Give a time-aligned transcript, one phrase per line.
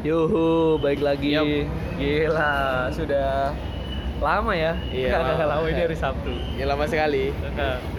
[0.00, 1.36] Yuhu, baik lagi.
[1.36, 1.44] Yup.
[2.00, 3.52] Gila, sudah
[4.20, 4.72] lama ya?
[4.88, 5.44] Iya, nggak lama.
[5.60, 6.32] lama ini hari Sabtu.
[6.56, 7.32] Ya lama sekali.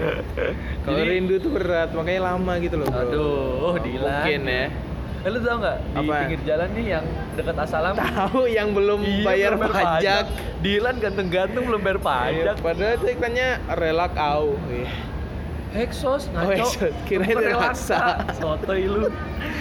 [0.85, 3.01] Kalau rindu tuh berat, makanya lama gitu loh, Bro.
[3.05, 4.25] Aduh, oh, Dilan.
[4.25, 4.65] Mungkin ya.
[5.21, 6.13] Eh, lu tau nggak di Apa?
[6.25, 7.05] pinggir jalan nih yang
[7.37, 7.93] dekat Asalam?
[7.93, 10.25] Tahu yang belum Iya, bayar belum pajak.
[10.65, 12.55] Dilan ganteng-ganteng belum bayar Iya, pajak.
[12.65, 14.57] padahal itu iklannya relak au.
[14.65, 14.89] Iya.
[15.71, 16.43] Hexos ngaco.
[16.43, 16.93] Oh, Hexos.
[17.07, 18.27] Kirain relaksa.
[18.35, 19.07] Sotoy lu.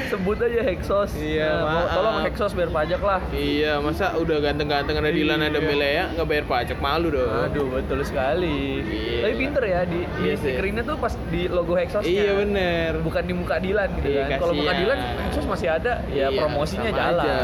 [0.07, 1.15] Sebut aja Hexos.
[1.15, 1.95] Iya, Nah, maaf.
[1.95, 3.21] Tolong Hexos bayar pajak lah.
[3.31, 5.65] Iya, masa udah ganteng-ganteng ada Dilan ada Iya.
[5.65, 7.31] Milea nggak bayar pajak malu dong.
[7.47, 8.83] Aduh, betul sekali.
[8.83, 9.23] Iya.
[9.23, 10.51] Tapi pinter ya di, di Iya sih.
[10.51, 12.11] stikeringnya tuh pas di logo Hexosnya.
[12.11, 12.91] Iya bener.
[13.01, 14.39] Bukan di muka Dilan gitu Iya, kan.
[14.41, 14.73] Kalau muka.
[14.75, 17.23] Dilan Hexos masih ada, ya Iya, promosinya jalan.
[17.23, 17.39] aja.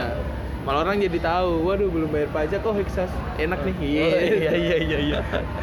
[0.67, 3.07] Malah orang jadi tahu, waduh belum bayar pajak kok Hexas
[3.39, 3.75] enak nih.
[3.79, 5.19] Oh, iya iya iya iya.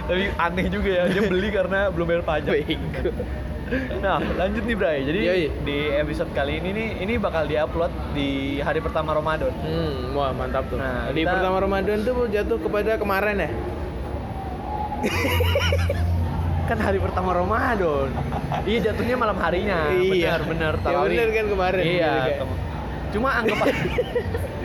[0.08, 2.56] Tapi aneh juga ya dia beli karena belum bayar pajak.
[4.00, 5.04] Nah, lanjut nih Bray.
[5.04, 5.46] Jadi Yoi.
[5.66, 9.52] di episode kali ini nih ini bakal diupload di hari pertama Ramadan.
[9.60, 10.80] Hmm, wah mantap tuh.
[10.80, 13.50] Nah, di kita- pertama Ramadan tuh jatuh kepada kemarin ya.
[16.70, 18.08] Kan hari pertama Ramadan.
[18.64, 19.92] iya, jatuhnya malam harinya.
[19.92, 20.40] Iya.
[20.40, 20.74] Benar, benar.
[20.80, 21.12] Ya tarawih.
[21.12, 21.84] bener kan kemarin.
[21.84, 22.08] Iya.
[22.08, 22.48] Bener kan?
[23.14, 23.70] Cuma anggapan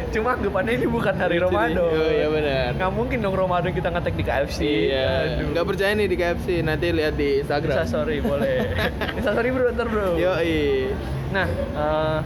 [0.09, 1.37] Cuma anggapannya ini bukan hari.
[1.37, 1.85] Ramadan.
[1.85, 2.73] Oh, iya benar.
[2.81, 4.61] Nggak mungkin dong Ramadan kita ngetek di KFC.
[4.65, 5.05] Iya.
[5.37, 5.47] Aduh.
[5.53, 7.77] Nggak percaya nih di KFC, nanti lihat di Instagram.
[7.77, 8.57] Bisa sorry boleh.
[9.21, 10.17] Bisa sorry bro, ntar bro.
[10.17, 10.89] Yoi.
[11.29, 11.45] Nah,
[11.77, 12.19] eh,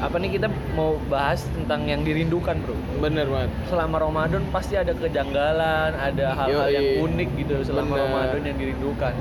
[0.00, 2.72] apa nih kita mau bahas tentang yang dirindukan bro.
[2.96, 3.50] Bener banget.
[3.68, 8.04] Selama Ramadan pasti ada kejanggalan, ada hal-hal yang unik gitu selama Bener.
[8.08, 9.12] Ramadan yang dirindukan.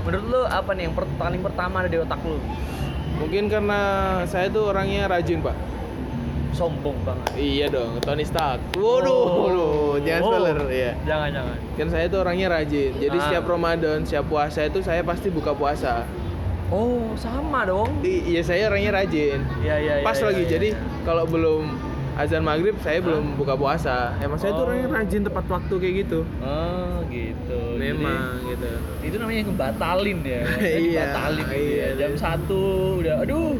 [0.00, 2.40] Menurut lu apa nih yang per- paling pertama ada di otak lu?
[3.16, 3.80] Mungkin karena
[4.24, 5.56] saya tuh orangnya rajin, Pak.
[6.52, 7.36] Sombong banget.
[7.36, 8.60] Iya dong, Tony Stark.
[8.74, 9.28] Waduh, Oh.
[9.44, 9.68] waduh,
[10.00, 10.28] jangan Oh.
[10.32, 10.92] spoiler ya.
[11.04, 11.56] Jangan jangan.
[11.76, 12.92] Kan saya tuh orangnya rajin.
[12.96, 13.22] Jadi Ah.
[13.22, 16.08] setiap Ramadan, setiap puasa itu saya pasti buka puasa.
[16.66, 18.00] Oh sama dong.
[18.02, 19.44] Iya saya orangnya rajin.
[19.60, 19.94] Iya iya.
[20.00, 20.42] iya, Pas iya, lagi.
[20.42, 20.50] iya.
[20.50, 20.68] Jadi
[21.04, 21.62] kalau belum
[22.16, 24.16] azan maghrib saya belum buka puasa.
[24.18, 24.66] Emang saya tuh Oh.
[24.66, 26.20] orangnya rajin tepat waktu kayak gitu.
[26.40, 27.60] Oh gitu.
[27.76, 28.70] Memang gitu.
[29.02, 30.40] Itu namanya ngebatalin ya.
[30.46, 31.76] Maksudnya Iya, dibatalin gitu iya.
[31.76, 31.88] ya.
[31.98, 32.62] Jam satu
[32.98, 33.52] udah aduh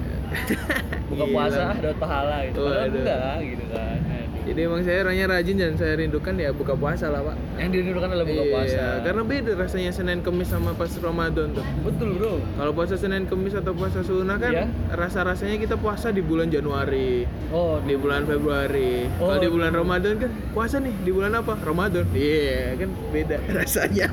[1.11, 2.61] buka puasa dapat pahala gitu.
[2.65, 3.99] Padahal enggak gitu kan.
[4.47, 7.35] Jadi emang saya orangnya rajin dan saya rindukan ya buka puasa lah pak.
[7.57, 8.85] Yang dirindukan adalah buka Iya, puasa.
[9.03, 11.67] Karena beda rasanya Senin Kemis sama pas Ramadan tuh.
[11.83, 12.39] betul bro.
[12.55, 14.67] Kalau puasa Senin Kemis atau puasa sunnah kan Iya.
[14.93, 19.11] rasa-rasanya kita puasa di bulan Januari, Oh di bulan Februari.
[19.19, 19.71] Oh, Kalau di bulan.
[19.73, 21.59] Ramadan kan puasa nih di bulan apa?
[21.59, 22.07] Ramadan.
[22.11, 24.09] Iya, kan beda rasanya.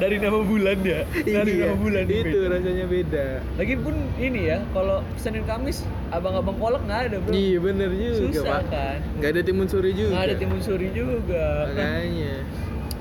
[0.00, 1.00] Dari nama bulan ya.
[1.12, 2.48] Dari nama bulan Itu beda.
[2.50, 3.26] rasanya beda.
[3.54, 7.30] Lagi pun ini ya, kalau Senin Kamis abang-abang kolak nggak ada bro.
[7.30, 8.62] Iya bener juga Susah pak.
[8.72, 8.98] kan.
[9.16, 10.10] Nggak ada timun suri juga.
[10.10, 11.44] Nggak ada timun suri juga.
[11.68, 12.34] Makanya.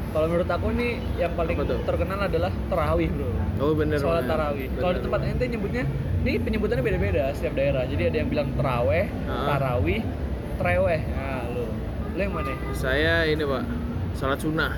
[0.10, 1.54] kalau menurut aku nih yang paling
[1.86, 3.30] terkenal adalah tarawih bro.
[3.60, 3.98] Oh bener.
[3.98, 4.68] Sholat tarawih.
[4.74, 5.84] Kalau di tempat ente nyebutnya,
[6.20, 7.86] ini penyebutannya beda-beda setiap daerah.
[7.86, 9.46] Jadi ada yang bilang teraweh, Ah.
[9.48, 10.02] tarawih,
[10.58, 11.02] treweh.
[11.06, 11.64] Nah, lu,
[12.10, 12.52] lu yang mana?
[12.74, 13.64] Saya ini pak,
[14.16, 14.74] sholat sunnah.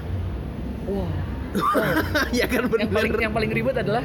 [0.86, 1.31] Wah.
[2.39, 2.81] ya kan bener.
[2.88, 4.03] yang paling yang paling ribet adalah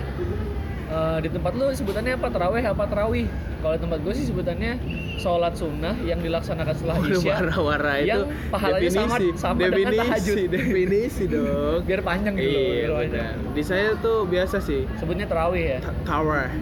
[0.91, 3.27] eh, di tempat lu sebutannya apa teraweh apa tarawih?
[3.63, 4.73] Kalau di tempat gue sih sebutannya
[5.19, 7.35] sholat sunnah yang dilaksanakan setelah isya.
[7.41, 10.37] warna-warna itu yang pahalanya sama definisi, sama dengan definisi, tahajud.
[10.55, 11.81] definisi dong.
[11.83, 12.61] Biar panjang gitu.
[12.95, 13.27] Iya.
[13.57, 15.79] Di saya tuh biasa sih Sebutnya terawih ya.
[16.07, 16.53] tower.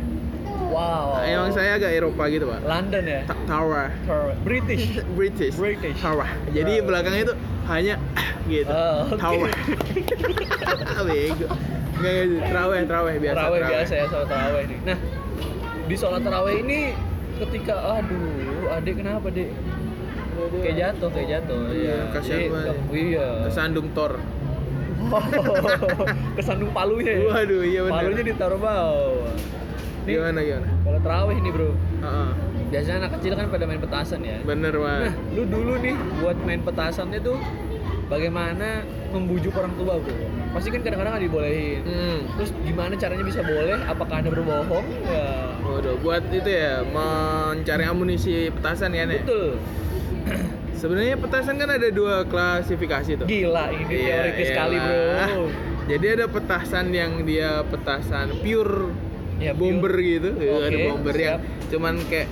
[0.74, 1.22] Wow.
[1.22, 2.60] Emang saya agak Eropa gitu pak.
[2.66, 3.20] London ya.
[3.30, 3.94] Ta- tower.
[4.02, 4.36] Terawih.
[4.48, 4.84] British.
[5.14, 5.54] British.
[5.54, 5.98] British.
[6.02, 6.26] Tower.
[6.50, 6.86] Jadi Tower.
[6.90, 7.34] belakangnya itu
[7.70, 7.94] hanya
[8.52, 8.70] gitu.
[8.74, 9.20] Oh, oke.
[9.22, 9.50] Tower.
[11.06, 11.46] Bego.
[11.94, 13.36] Enggak, enggak, terawih, terawih biasa.
[13.38, 14.78] Terawih biasa ya sholat terawih nih.
[14.82, 14.98] Nah,
[15.86, 16.78] di sholat terawih ini
[17.38, 19.50] ketika aduh, adik kenapa, Dek?
[20.34, 21.60] Kayak jatuh, kayak jatuh.
[21.70, 22.76] Iya, kasihan Jadi, banget.
[22.90, 23.28] Iya.
[23.46, 24.12] Kesandung Thor.
[26.34, 27.30] Kesandung palunya ya.
[27.30, 27.94] Waduh, iya benar.
[28.02, 29.34] Palunya ditaruh bawah.
[30.04, 30.68] Nih, Gimana gimana?
[30.78, 31.70] kalau terawih nih, Bro.
[31.98, 32.30] Heeh.
[32.66, 34.36] Biasanya anak kecil kan pada main petasan ya.
[34.42, 35.12] Bener Nah, banget.
[35.30, 37.38] lu dulu nih buat main petasannya tuh
[38.06, 40.14] bagaimana membujuk orang tua, Bro?
[40.52, 41.80] Pasti kan kadang-kadang nggak dibolehin.
[41.82, 42.18] Hmm.
[42.34, 43.78] Terus gimana caranya bisa boleh?
[43.82, 44.86] Apakah anda berbohong?
[45.02, 45.28] Ya.
[45.62, 49.18] Waduh, buat itu ya mencari amunisi petasan kan ya.
[49.18, 49.56] Betul.
[50.74, 53.26] Sebenarnya petasan kan ada dua klasifikasi tuh.
[53.26, 55.00] Gila ini Iya, teoritis sekali bro.
[55.90, 58.92] Jadi ada petasan yang dia petasan pure
[59.42, 61.70] Ya, bomber gitu, Oke, ada bomber yang siap.
[61.74, 62.28] cuman kayak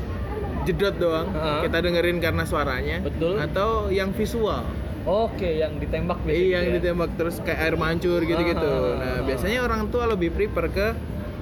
[0.63, 1.29] jedot doang.
[1.35, 1.61] Heeh.
[1.67, 2.97] Kita dengerin karena suaranya.
[3.03, 3.35] Betul.
[3.43, 4.63] Atau yang visual.
[5.03, 6.47] Oke, yang ditembak biasanya.
[6.47, 6.75] Iya, yang ya.
[6.79, 8.71] ditembak terus kayak air mancur gitu-gitu.
[8.71, 9.03] Ah.
[9.03, 10.89] Nah, biasanya orang tua lebih prefer ke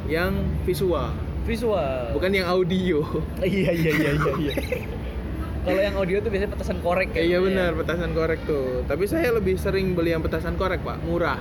[0.09, 0.33] yang
[0.65, 1.13] visual,
[1.45, 2.17] Visual.
[2.17, 3.05] bukan yang audio.
[3.45, 4.33] Iya iya iya iya.
[4.41, 4.55] iya.
[5.61, 7.21] Kalau yang audio tuh biasanya petasan korek ya.
[7.21, 7.69] Iya namanya.
[7.69, 8.81] benar, petasan korek tuh.
[8.89, 11.05] Tapi saya lebih sering beli yang petasan korek, Pak.
[11.05, 11.37] Murah.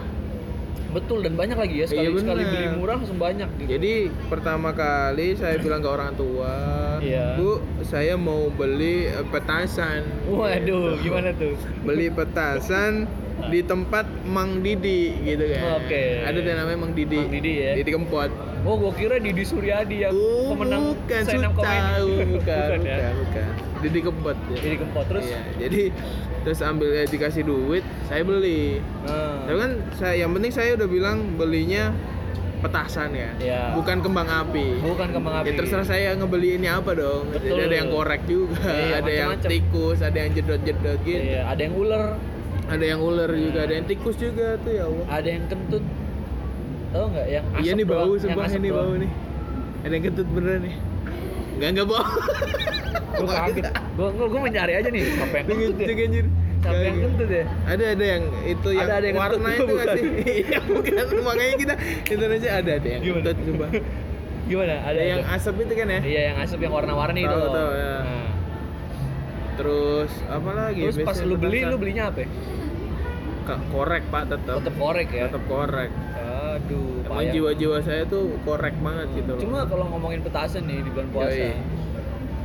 [0.89, 3.69] Betul dan banyak lagi ya sekali Iya, sekali beli murah langsung banyak gitu.
[3.69, 3.94] Jadi
[4.25, 6.53] pertama kali saya bilang ke orang tua,
[7.00, 7.38] Iya.
[7.38, 10.03] Bu, saya mau beli petasan.
[10.27, 11.53] Waduh, gimana tuh?
[11.86, 13.06] Beli petasan
[13.47, 15.80] di tempat Mang Didi gitu kan.
[15.80, 16.03] Oke.
[16.21, 17.18] Ada yang namanya Mang Didi.
[17.18, 17.71] Mang Didi ya.
[17.74, 18.31] Didi Kempot.
[18.59, 21.47] Oh, gua kira Didi Suryadi yang Oh, pemenang bukan Suta.
[21.50, 22.12] comedy.
[22.36, 22.97] bukan, bukan, ya.
[23.00, 23.47] bukan, bukan.
[23.80, 24.57] Didi Kempot ya.
[24.59, 25.24] Didi Kempot terus.
[25.25, 25.81] Iya, jadi
[26.39, 28.83] terus ambil eh, dikasih duit, saya beli.
[29.03, 31.95] Nah, Tapi kan saya yang penting saya udah bilang belinya
[32.59, 33.31] petasan ya.
[33.39, 33.62] Iya.
[33.71, 34.83] Bukan kembang api.
[34.83, 35.47] bukan kembang api.
[35.47, 37.31] Ya terserah saya ngebeli ini apa dong.
[37.31, 37.63] Jadi Betul.
[37.63, 39.50] ada yang korek juga, Iya, ada yang macem-macem.
[39.50, 41.24] tikus, ada yang jedot-jedot gitu.
[41.24, 42.03] Iya, ada yang ular,
[42.69, 45.06] Ada yang ular juga, ada yang tikus juga tuh ya Allah.
[45.10, 45.83] ada yang kentut.
[46.89, 48.77] Tahu nggak yang asap Iya nih bau sumpah ini doang.
[48.80, 49.12] bau nih.
[49.80, 50.75] Ada yang kentut beneran nih.
[51.51, 52.04] Enggak enggak bau.
[53.19, 53.66] Gua kaget.
[53.94, 55.94] Gua gua, gua mencari aja nih siapa yang kentut ya.
[56.00, 56.25] Anjir.
[56.60, 57.45] Siapa yang kentut ya?
[57.66, 59.95] Ada ada yang itu yang Ada- ada yang warna itu nggak bukan?
[59.98, 60.12] sih?
[60.44, 61.74] Iya bukan makanya kita
[62.07, 63.18] Indonesia ada ada yang Gimana?
[63.25, 63.69] kentut sumpah.
[64.45, 64.75] Gimana?
[64.83, 66.00] Ada yang asap itu kan ya?
[66.01, 67.30] Iya, yang asap yang warna-warni itu.
[67.31, 67.94] Tahu, tahu, ya.
[68.00, 68.27] Nah,
[69.56, 70.81] Terus apa lagi?
[70.81, 72.24] terus pas lu beli, lu belinya apa?
[72.24, 72.30] ya?
[73.49, 74.55] Ka- korek pak tetap.
[74.57, 75.23] Tetep korek ya.
[75.25, 75.91] Tetap korek.
[76.49, 77.31] Aduh, Emang payah.
[77.31, 79.41] jiwa-jiwa saya tuh korek banget gitu loh.
[79.41, 81.33] Cuma kalau ngomongin petasan nih di bulan puasa.
[81.35, 81.53] Yoi.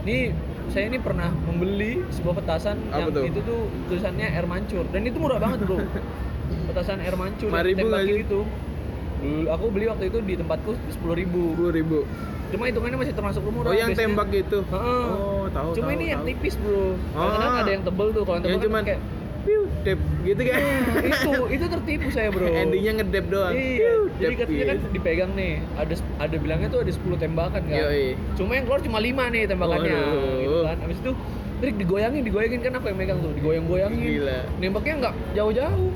[0.02, 0.18] Ini
[0.66, 3.24] saya ini pernah membeli sebuah petasan Apa yang tuh?
[3.26, 5.76] itu tuh tulisannya air mancur dan itu murah banget bro.
[6.68, 8.40] petasan air mancur Lima yang ribu tembakin itu.
[9.46, 11.52] Aku beli waktu itu di tempatku sepuluh ribu.
[11.52, 11.98] Sepuluh ribu.
[12.50, 13.66] Cuma hitungannya masih termasuk murah.
[13.66, 14.58] Oh yang Biasanya- tembak gitu.
[14.62, 15.04] Heeh.
[15.10, 15.68] Oh tahu.
[15.74, 16.28] Cuma tahu, ini yang tahu.
[16.30, 16.84] tipis bro.
[17.10, 17.62] Kadang Ah.
[17.62, 18.22] ada yang tebel tuh.
[18.22, 19.00] Kalau yang tebel Yang kan cuman kayak
[19.84, 20.60] dep gitu kan.
[21.04, 22.48] itu itu tertipu saya bro.
[22.48, 23.52] Endingnya ngedep doang.
[23.52, 23.92] Iya.
[24.16, 24.88] Jadi katanya kan gitu.
[24.96, 25.52] dipegang nih.
[25.76, 27.78] Ada ada bilangnya tuh ada 10 tembakan kan.
[27.84, 28.16] Yoi.
[28.34, 30.00] Cuma yang keluar cuma 5 nih tembakannya.
[30.40, 30.76] Gitu kan.
[30.80, 31.12] Habis itu
[31.62, 34.20] Trik digoyangin, digoyangin kan aku yang megang tuh, digoyang-goyangin.
[34.20, 34.38] Gila.
[34.58, 35.90] Nembaknya nggak jauh-jauh,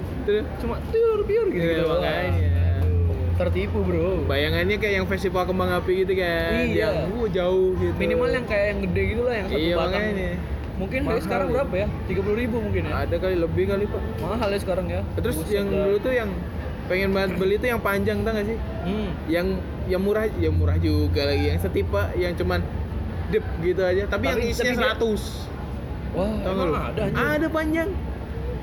[0.62, 1.60] cuma tiur piur gitu.
[1.60, 2.50] Iya, makanya.
[3.38, 4.26] Tertipu bro.
[4.26, 6.62] bayangannya kayak yang festival kembang api gitu kan.
[6.62, 6.88] Iya.
[6.88, 7.94] Yang uh, jauh gitu.
[8.00, 9.92] Minimal yang kayak yang gede gitu lah, yang satu Iya, batang.
[9.92, 10.30] makanya.
[10.78, 11.54] Mungkin Mahal sekarang ya.
[11.58, 11.86] berapa ya?
[12.06, 12.92] 30 ribu mungkin ya?
[13.02, 14.02] ada kali lebih kali pak.
[14.18, 15.00] Mahal ya sekarang ya.
[15.16, 15.74] Terus Buset yang dah.
[15.84, 16.30] dulu tuh yang
[16.86, 18.58] pengen banget beli tuh yang panjang tau gak sih?
[18.84, 19.08] Hmm.
[19.26, 19.46] Yang
[19.86, 21.44] yang murah, yang murah juga lagi.
[21.48, 22.60] Yang setipe, yang cuman
[23.28, 24.02] dep gitu aja.
[24.06, 25.22] Tapi, yang Tapi- isinya tapi dia- 100
[26.08, 26.72] Wah, Tau lu?
[26.72, 27.20] ada anjir.
[27.20, 27.88] Ada panjang.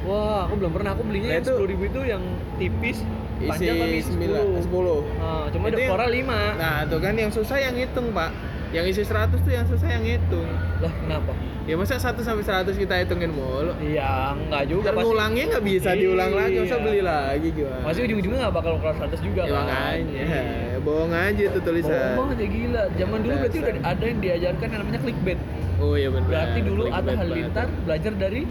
[0.02, 0.92] Wah, aku belum pernah.
[0.92, 2.24] Aku belinya Nah, yang itu- 10 ribu itu yang
[2.56, 2.98] tipis,
[3.36, 4.18] Isi panjang tapi 9,
[4.58, 4.64] 10.
[4.64, 5.00] 10.
[5.16, 6.40] Nah, cuma Itu ada yang- keluar 5.
[6.56, 8.32] Nah, tuh kan yang susah yang hitung, Pak.
[8.70, 10.48] Yang isi 100 tuh yang susah yang hitung.
[10.80, 11.32] Lah, kenapa?
[11.66, 13.74] Ya masa 1 sampai 100 kita hitungin mulu.
[13.80, 15.06] Iya, enggak juga Ntar pasti.
[15.08, 16.84] ngulangnya nggak bisa diulang lagi, masa Iya.
[16.84, 17.82] beli lagi gimana?
[17.82, 19.64] Pasti ujung-ujungnya nggak bakal keluar 100 juga Ya kan.
[19.64, 20.42] makanya, Iya.
[20.80, 21.96] bohong aja tuh tulisan.
[21.96, 22.84] Bohong banget ya gila.
[22.96, 25.40] Zaman dulu berarti udah ada yang diajarkan yang namanya clickbait.
[25.76, 26.28] Oh iya benar.
[26.30, 28.42] Berarti dulu Atta Halilintar belajar dari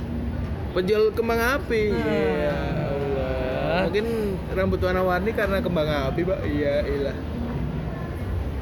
[0.72, 1.82] penjual kembang api.
[1.88, 2.54] Nah, Iya.
[2.84, 3.80] Allah.
[3.84, 4.06] Mungkin
[4.50, 6.38] rambut warna-warni karena kembang api, Pak.
[6.42, 7.16] Iya, ilah.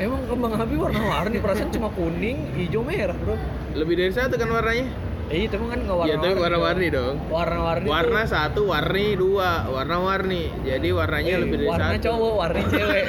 [0.03, 3.39] Emang kembang api warna-warni, perasaan cuma kuning, hijau, merah, Bro.
[3.73, 4.87] Lebih dari satu kan warnanya?
[5.31, 6.27] Eh, itu kan nggak Iya, warna-warni.
[6.27, 7.15] tapi warna-warni dong.
[7.31, 10.51] Warna-warni Warna tuh satu, warni dua, warna-warni.
[10.61, 12.05] Jadi warnanya eh, lebih dari warna satu.
[12.05, 13.05] cowok, warni cewek.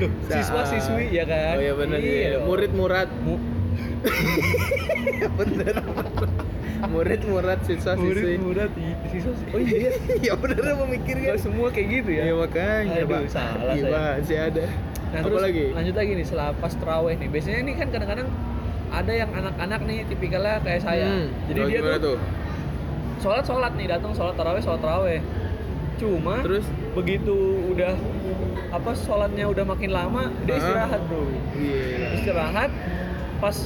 [0.00, 1.58] Loh, siswa siswi ya kan?
[1.58, 2.28] Oh iya benar iya.
[2.32, 2.46] dong.
[2.46, 3.08] Murid murad.
[3.20, 3.42] Mu-
[5.36, 5.74] bener.
[6.90, 8.36] Murid murad siswa siswi.
[8.38, 8.70] murid murid
[9.10, 9.52] siswa siswi.
[9.52, 9.90] Oh iya.
[10.26, 11.36] ya bener apa mikir kan?
[11.36, 12.22] Semua kayak gitu ya.
[12.30, 13.20] Ya makanya, Aduh, Pak.
[13.30, 13.74] salah.
[13.74, 14.64] Gimana sih ada?
[15.10, 15.64] Nah, Apa terus lagi?
[15.74, 17.28] lanjut lagi nih setelah pas terawih nih.
[17.28, 18.28] Biasanya ini kan kadang-kadang
[18.90, 21.06] ada yang anak-anak nih tipikalnya kayak saya.
[21.06, 22.16] Hmm, Jadi dia tuh,
[23.18, 25.20] sholat sholat nih datang sholat taraweh sholat taraweh.
[26.00, 26.64] Cuma Terus?
[26.96, 27.36] begitu
[27.70, 27.92] udah
[28.70, 31.26] apa sholatnya udah makin lama dia istirahat bro.
[31.54, 32.06] Iya.
[32.16, 32.70] Istirahat
[33.36, 33.56] pas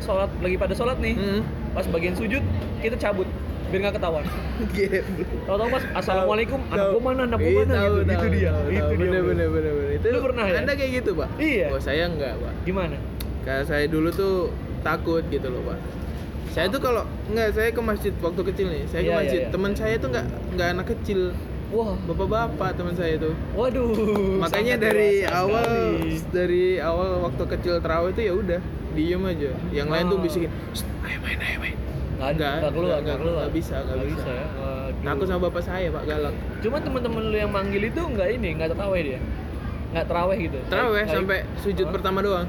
[0.00, 1.14] sholat lagi pada sholat nih.
[1.18, 1.42] Hmm.
[1.74, 2.42] Pas bagian sujud
[2.78, 3.26] kita cabut
[3.64, 4.22] biar nggak ketahuan.
[4.76, 5.00] Gila.
[5.44, 7.74] Tahu-tahu pas assalamualaikum anak gua mana anak gua Iya, mana gitu.
[7.74, 8.50] itu tahu, dia.
[8.50, 8.98] tahu, itu dia.
[9.02, 9.90] Bener bener bener bener.
[9.98, 10.54] Itu Lu pernah ya?
[10.62, 11.28] Anda kayak gitu, Pak?
[11.36, 11.66] Iya.
[11.68, 12.52] Oh, saya enggak, Pak.
[12.62, 12.96] Gimana?
[13.42, 14.34] Kayak saya dulu tuh
[14.80, 15.78] takut gitu loh, Pak.
[16.48, 18.82] Saya tuh kalau enggak saya ke masjid waktu kecil nih.
[18.86, 19.40] Saya ke Iya, iya, masjid.
[19.40, 19.48] iya.
[19.50, 21.20] Teman saya tuh enggak enggak anak kecil.
[21.74, 23.34] Wah, Bapak-bapak teman saya tuh.
[23.52, 23.90] waduh.
[24.38, 25.66] Makanya dari awal
[26.06, 26.30] sekali.
[26.30, 28.60] dari awal waktu kecil terawih itu ya udah
[28.94, 29.50] diem aja.
[29.72, 30.22] Yang lain tuh Ah.
[30.22, 31.76] bisikin, "Shh, ayo main, ayo main.
[32.14, 33.36] nggak Nggak, nggak keluar, nggak, nggak keluar.
[33.36, 34.30] nggak bisa, nggak bisa.
[34.30, 34.46] ya.
[34.54, 35.02] Waduh.
[35.04, 36.34] Takut sama bapak saya, Pak, galak.
[36.62, 39.20] Cuma teman-teman lu yang manggil itu nggak ini, nggak terawih dia.
[39.90, 40.58] Nggak terawih gitu.
[40.64, 41.92] Terawih sampai sujud Hah?
[41.92, 42.46] pertama doang.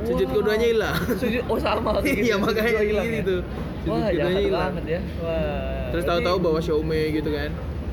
[0.00, 0.34] Sujud Wah.
[0.36, 0.96] keduanya hilang.
[1.12, 2.22] Sujud oh sama gitu.
[2.22, 3.34] Iya, sujud makanya hilang gitu.
[3.36, 3.42] ya?
[3.76, 4.62] Sujud Wah, keduanya jahat hilang.
[4.70, 5.00] banget ya.
[5.18, 5.86] Wah.
[5.90, 7.50] Terus tahu-tahu bawa siomay gitu kan.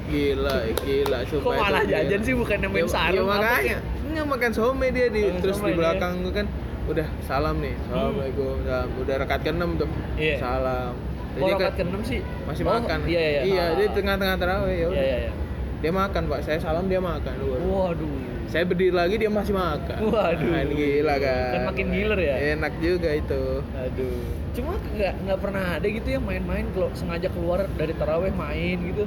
[0.08, 1.18] Gila, gila.
[1.20, 2.00] Kok sumpah malah itu gila.
[2.02, 5.58] jajan sih bukan nemuin Ya- sarung ya makanya nggak makan somai dia di Oh, terus
[5.60, 6.46] di belakang tuh kan
[6.88, 8.88] udah salam nih assalamualaikum salam.
[8.98, 10.36] udah rekat ke enam tuh Iya.
[10.38, 10.94] salam
[11.30, 12.22] Kok Jadi rakaat kan ke-6 sih?
[12.44, 13.42] masih Oh, makan Iya, iya.
[13.44, 13.76] iya Ah.
[13.76, 15.32] dia tengah-tengah terawih ya Iya, udah iya, iya.
[15.78, 18.10] dia makan pak saya salam dia makan dua Waduh.
[18.48, 20.50] saya berdiri lagi dia masih makan Waduh.
[20.50, 22.36] Kan gila kan Kan makin giler ya?
[22.56, 23.44] enak juga itu
[23.76, 24.24] Aduh.
[24.56, 29.04] Cuma nggak nggak pernah ada gitu yang main-main kalau sengaja keluar dari taraweh main gitu.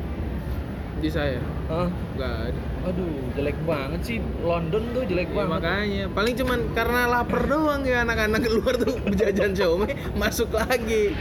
[1.00, 1.88] Di saya Hah?
[2.14, 4.18] nggak ada Aduh, jelek banget sih.
[4.40, 5.52] London tuh jelek Ya, banget.
[5.54, 11.12] makanya paling cuman karena lapar doang ya anak-anak keluar tuh jajan siomay masuk lagi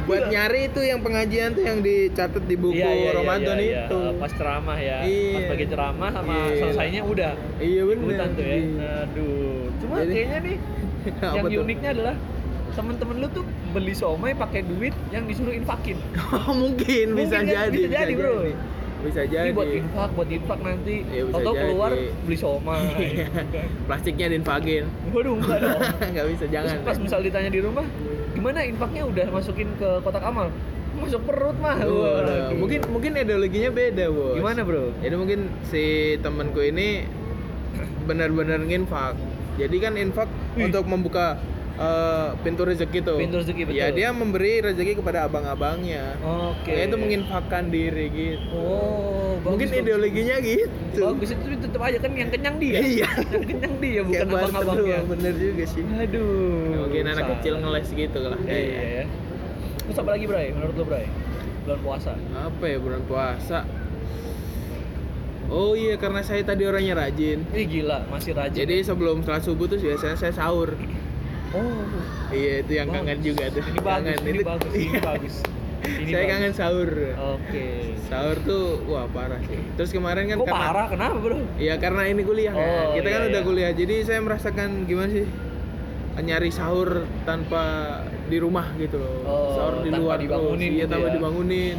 [0.00, 0.30] buat Iya.
[0.32, 3.82] nyari itu yang pengajian tuh yang dicatat di buku Iya, iya, iya, Ramadan iya, iya.
[3.84, 4.98] itu Pas ceramah ya.
[5.02, 5.34] Iya.
[5.34, 6.54] Pas bagi ceramah sama Iya.
[6.56, 7.32] selesainya udah.
[7.58, 8.56] iya Hutan tuh ya.
[8.56, 8.90] Iya.
[9.04, 9.58] Aduh.
[9.78, 10.56] Cuma Jadi- kayaknya nih
[11.36, 11.60] yang tuh?
[11.60, 12.14] uniknya adalah
[12.70, 15.98] temen-temen lu tuh beli somai pakai duit yang disuruh infakin.
[16.38, 17.46] Oh, mungkin, bisa Mungkin kan?
[17.66, 18.34] jadi Bisa jadi, bro.
[18.98, 20.96] Bisa Ini jadi buat infak, buat infak nanti.
[21.06, 21.90] Bisa Atau keluar
[22.26, 22.82] beli somai.
[23.08, 23.26] Iya.
[23.86, 25.80] plastiknya diinfakin Waduh, enggak dong.
[26.14, 27.86] nggak bisa jangan Terus pas misal ditanya di rumah,
[28.34, 30.50] gimana infaknya udah masukin ke kotak amal?
[30.98, 31.78] Masuk perut mah.
[31.78, 32.58] Waduh.
[32.58, 34.90] mungkin mungkin ideologinya beda bos gimana bro?
[34.98, 35.40] jadi mungkin
[35.70, 37.06] si temanku ini
[38.02, 39.14] benar-benar nginfak
[39.58, 40.70] jadi kan infak Wih.
[40.70, 41.38] untuk membuka
[41.78, 43.76] eh, pintu rezeki tuh Pintu rezeki, betul.
[43.76, 46.68] ya dia memberi rezeki kepada abang-abangnya Oke.
[46.68, 49.80] Kayak itu menginfakkan diri gitu Oh, bagus, mungkin bagus.
[49.80, 52.78] ideologinya gitu Bagus itu tetap aja kan yang kenyang dia.
[52.78, 53.08] Iya.
[53.30, 54.98] yang kenyang dia bukan abang-abangnya.
[55.06, 56.84] bener juga sih Aduh.
[56.84, 59.04] mungkin anak kecil ngeles gitu lah Iya, iya, ya.
[59.80, 60.52] Terus apa lagi, Bray?
[60.52, 61.06] Menurut lo, Bray?
[61.64, 62.12] Bulan puasa.
[62.34, 63.60] apa ya bulan puasa
[65.48, 68.56] oh iya karena saya tadi orangnya rajin Ih, gila, masih rajin.
[68.58, 70.76] jadi sebelum sholat subuh tuh biasanya saya sahur
[71.50, 71.84] oh,
[72.30, 72.98] iya itu yang bagus.
[73.00, 74.18] kangen juga tuh Ini bagus, Kangen.
[74.20, 75.00] ini Itu- bagus, ini iya.
[75.02, 75.36] bagus.
[75.78, 76.30] Ini saya bagus.
[76.30, 76.90] kangen sahur
[77.32, 77.66] Oke.
[78.04, 80.86] sahur tuh wah parah sih terus kemarin kan Kok karena parah?
[80.88, 81.36] Kenapa, Bro?
[81.56, 82.60] Iya karena ini kuliah kan.
[82.60, 83.46] Oh, Kita kan iya, udah iya.
[83.46, 83.70] kuliah.
[83.72, 85.26] Jadi saya merasakan gimana sih
[86.18, 86.88] nyari sahur
[87.22, 87.62] tanpa
[88.26, 89.14] di rumah gitu loh.
[89.22, 90.26] Oh, sahur di luar terus.
[90.26, 91.14] dibangunin Iya, gitu tanpa ya.
[91.14, 91.76] dibangunin.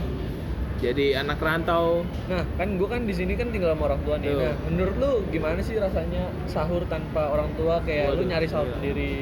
[0.79, 2.07] Jadi anak rantau.
[2.25, 4.31] Nah, kan gue kan di sini kan tinggal sama orang tua nih.
[4.31, 4.39] Tuh.
[4.39, 7.83] Nah, menurut lu gimana sih rasanya sahur tanpa orang tua?
[7.83, 8.75] Kayak lu Waduh, nyari sahur gila.
[8.79, 9.15] sendiri.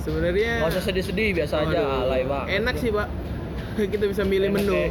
[0.00, 2.48] Sebenarnya Gak usah sedih-sedih, biasa aja, Aduh, alay banget.
[2.56, 3.08] Enak sih, Pak.
[3.92, 4.72] Kita bisa milih Enak menu.
[4.72, 4.88] ya.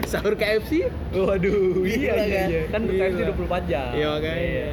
[0.12, 0.88] sahur KFC?
[1.12, 2.48] Waduh, iya iya kan?
[2.48, 2.60] iya.
[2.72, 3.00] Kan Gila.
[3.04, 3.90] KFC 24 jam.
[3.92, 4.40] Iya, makanya.
[4.40, 4.66] Iya.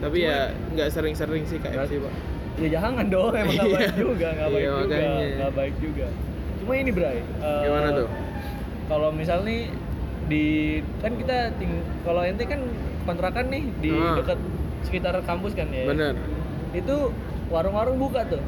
[0.00, 0.38] Tapi ya
[0.72, 2.12] nggak sering-sering sih KFC, Pak.
[2.56, 3.76] Ya jangan dong, emang gak Iya.
[3.78, 5.36] baik juga, gak baik Iya, juga, makanya.
[5.36, 6.06] gak baik juga.
[6.56, 8.08] Cuma ini Bray, eh, Gimana tuh?
[8.90, 9.70] Kalau misal nih
[10.26, 10.44] di
[10.98, 11.70] kan kita ting
[12.02, 12.58] kalau ente kan
[13.02, 14.18] kontrakan nih di Ah.
[14.18, 14.38] dekat
[14.82, 15.86] sekitar kampus kan ya.
[15.86, 16.18] Bener.
[16.70, 17.14] Itu
[17.46, 18.42] warung-warung buka tuh,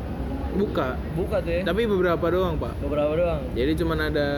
[0.53, 0.95] Buka.
[1.15, 1.63] buka tuh ya.
[1.63, 2.79] Tapi beberapa doang, Pak.
[2.79, 3.43] Beberapa doang.
[3.53, 4.29] Jadi cuman ada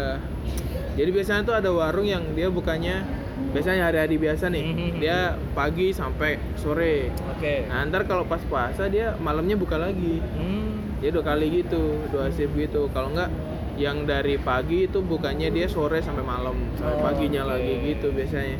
[0.95, 3.03] Jadi biasanya tuh ada warung yang dia bukannya
[3.51, 4.63] biasanya hari-hari biasa nih.
[4.63, 5.03] Mhm.
[5.03, 7.11] Dia pagi sampai sore.
[7.29, 7.67] Oke.
[7.67, 10.23] Nah, ntar kalau pas puasa dia malamnya buka lagi.
[10.23, 10.95] Hmm.
[11.03, 12.87] Dia dua kali gitu, dua shift gitu.
[12.95, 13.27] Kalau enggak
[13.77, 17.51] yang dari pagi itu bukannya dia sore sampai malam, sampai Oh, paginya oke.
[17.51, 18.59] lagi gitu biasanya.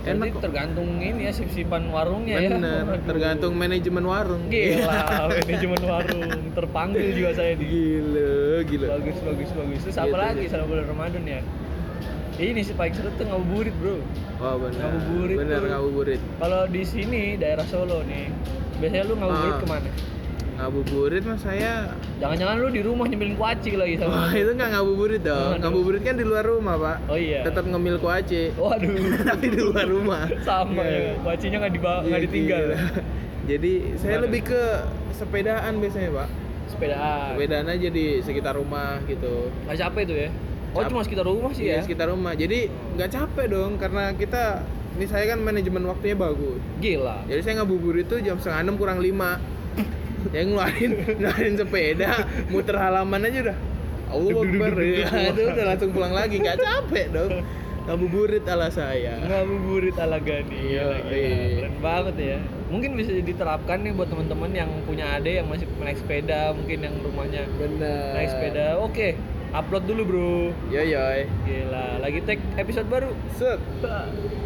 [0.00, 0.40] Enak kok.
[0.40, 2.50] tergantung ini ya sip-sipan warungnya ya.
[2.50, 3.04] Bener, Waduh.
[3.04, 4.48] tergantung manajemen warung.
[4.48, 7.64] Gila, manajemen warung terpanggil juga saya di.
[7.68, 8.32] Gila,
[8.64, 8.86] gila.
[8.96, 9.80] Bagus, bagus, bagus.
[9.84, 10.50] Terus apa Gitu, lagi gitu.
[10.50, 11.40] selama bulan Ramadan ya?
[12.40, 14.00] Ini sih paling seru tuh ngabuburit bro.
[14.40, 14.80] Wah, benar.
[14.80, 16.20] Ngabuburit Bener ngabuburit.
[16.40, 18.32] Kalau di sini daerah Solo nih,
[18.80, 19.60] biasanya lu ngabuburit Ah.
[19.60, 19.90] ke mana?
[20.60, 21.88] Ngabuburit mah saya
[22.20, 24.28] Jangan-jangan lu di rumah nyemilin kuaci lagi sama.
[24.28, 25.40] Wah itu nggak ngabuburit dong.
[25.50, 25.58] Aduh.
[25.58, 26.96] Ngabuburit kan di luar rumah pak.
[27.08, 27.40] Oh iya.
[27.40, 28.52] Tetap ngemil kuaci.
[28.54, 28.92] Waduh.
[29.30, 30.28] Tapi di luar rumah.
[30.40, 31.00] Sama Iya.
[31.08, 32.60] ya, kuacinya nggak dibawa, Iya, nggak ditinggal.
[32.62, 32.78] gila.
[33.42, 34.62] Jadi saya lebih ke
[35.10, 36.28] sepedaan biasanya pak.
[36.68, 37.28] Sepedaan.
[37.34, 39.48] Sepedaan aja di sekitar rumah gitu.
[39.64, 40.30] Nggak capek tuh ya?
[40.70, 41.82] Oh Cap- cuma sekitar rumah sih Iya ya?
[41.82, 42.32] sekitar rumah.
[42.32, 44.60] Jadi nggak capek dong karena kita
[44.92, 46.60] ini saya kan manajemen waktunya bagus.
[46.78, 47.24] Gila.
[47.24, 49.40] Jadi saya ngabuburit tuh jam setengah enam kurang lima.
[50.36, 52.10] yang ngeluarin ngeluarin sepeda
[52.52, 53.58] muter halaman aja udah.
[54.10, 57.46] Allah Akbar ya, itu udah langsung pulang lagi nggak capek dong.
[57.86, 59.16] Ngabuburit ala saya.
[59.24, 60.58] Ngabuburit ala Gani.
[60.62, 61.36] Iya, iya.
[61.62, 62.38] Keren banget ya.
[62.68, 66.94] Mungkin bisa diterapkan nih buat teman-teman yang punya adek yang masih naik sepeda, mungkin yang
[67.00, 68.14] rumahnya Benar.
[68.14, 68.64] naik sepeda.
[68.82, 69.16] Oke,
[69.50, 70.34] upload dulu, Bro.
[70.74, 71.26] Yo yoy.
[71.46, 73.10] Gila, lagi tag episode baru.
[73.34, 73.58] Set.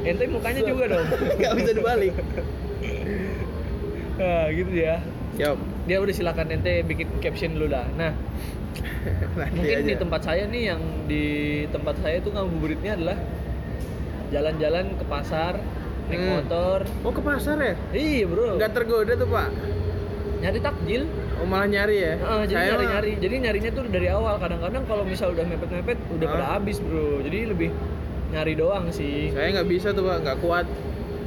[0.05, 1.07] Ente mukanya juga dong.
[1.43, 2.15] Gak bisa dibalik.
[4.15, 5.03] Nah, gitu ya.
[5.35, 5.57] Siap.
[5.85, 7.87] Dia udah silakan ente bikin caption dulu dah.
[7.93, 8.13] Nah,
[9.57, 9.87] mungkin aja.
[9.87, 11.25] di tempat saya nih yang di
[11.69, 13.19] tempat saya tuh ngabuburitnya adalah
[14.31, 15.53] jalan-jalan ke pasar,
[16.07, 16.31] naik Hmm.
[16.41, 16.79] motor.
[17.03, 17.75] Oh ke pasar ya?
[17.91, 18.57] Iya, Bro.
[18.57, 19.49] Nggak tergoda tuh pak?
[20.41, 21.03] Nyari takjil.
[21.35, 22.13] Oh malah nyari ya?
[22.15, 23.13] Heeh, jadi Saya mah- nyari-nyari.
[23.19, 24.35] Jadi nyarinya tuh dari awal.
[24.39, 26.33] Kadang-kadang kalau misal udah mepet-mepet udah Hah?
[26.33, 27.21] pada habis, Bro.
[27.21, 27.71] Jadi lebih
[28.31, 29.31] nyari doang sih.
[29.31, 30.67] Saya nggak bisa tuh pak, nggak kuat.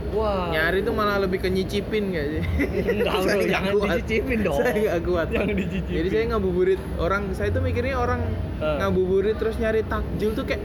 [0.10, 0.50] Wah.
[0.50, 2.42] Nyari tuh malah lebih ke nyicipin nggak sih?
[2.88, 3.40] Enggak, Bro.
[3.44, 3.88] Jangan kuat.
[3.94, 4.60] dicicipin dong.
[4.60, 5.28] Saya nggak kuat.
[5.30, 5.94] Jangan dicicipin.
[5.94, 8.22] Jadi saya ngabuburit orang, saya tuh mikirnya orang
[8.58, 8.82] Ah.
[8.82, 10.64] ngabuburit terus nyari takjil tuh kayak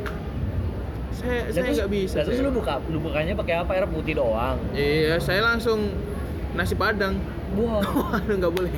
[1.13, 4.17] saya Lah, saya nggak bisa lah, terus lu buka lu bukanya pakai apa air putih
[4.17, 5.93] doang iya saya langsung
[6.53, 7.21] nasi padang
[7.53, 8.73] wah Waduh nggak boleh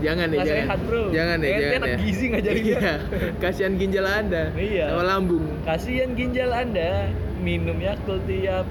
[0.00, 1.02] jangan nih Nggak jangan sehat, bro.
[1.08, 2.66] jangan nih Ente jangan anak gizi ngajarinnya.
[2.74, 2.92] iya
[3.42, 4.86] kasihan ginjal anda Iya.
[4.90, 6.90] sama lambung kasihan ginjal anda
[7.38, 8.66] minum Yakult tiap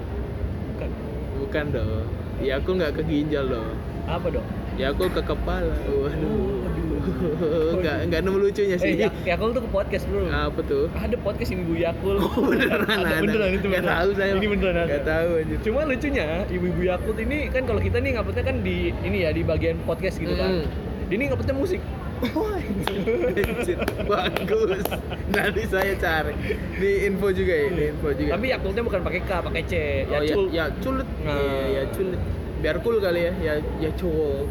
[1.52, 2.08] bukan dong
[2.40, 3.76] ya aku nggak ke ginjal dong
[4.08, 4.48] apa dong
[4.80, 5.76] ya aku ke kepala.
[5.84, 6.64] Waduh.
[7.82, 8.94] nggak nggak nemu lucunya eh sih.
[8.96, 10.88] Yak- Yakult tuh ke podcast bro apa tuh?
[10.96, 14.00] Ada podcast ibu Yakult Oh, beneran ada, beneran itu beneran.
[14.00, 14.32] tahu saya.
[14.34, 14.88] ini beneran ada.
[14.88, 15.58] Nggak tahu anjir.
[15.60, 19.44] cuma lucunya ibu-ibu Yakult ini kan kalau kita nih nguploadnya kan di ini ya di
[19.44, 20.64] bagian podcast gitu kan.
[20.64, 21.12] Hmm.
[21.12, 21.82] ini nguploadnya musik
[22.22, 24.86] Anjir, bagus
[25.28, 26.34] nanti saya cari
[26.76, 29.74] di info juga ya di info juga tapi Yakultnya bukan pakai K pakai C
[30.06, 31.34] oh ya Yakult ya culit Nah.
[31.34, 32.22] iya ya culit
[32.60, 34.46] biar cool kali ya ya ya cowok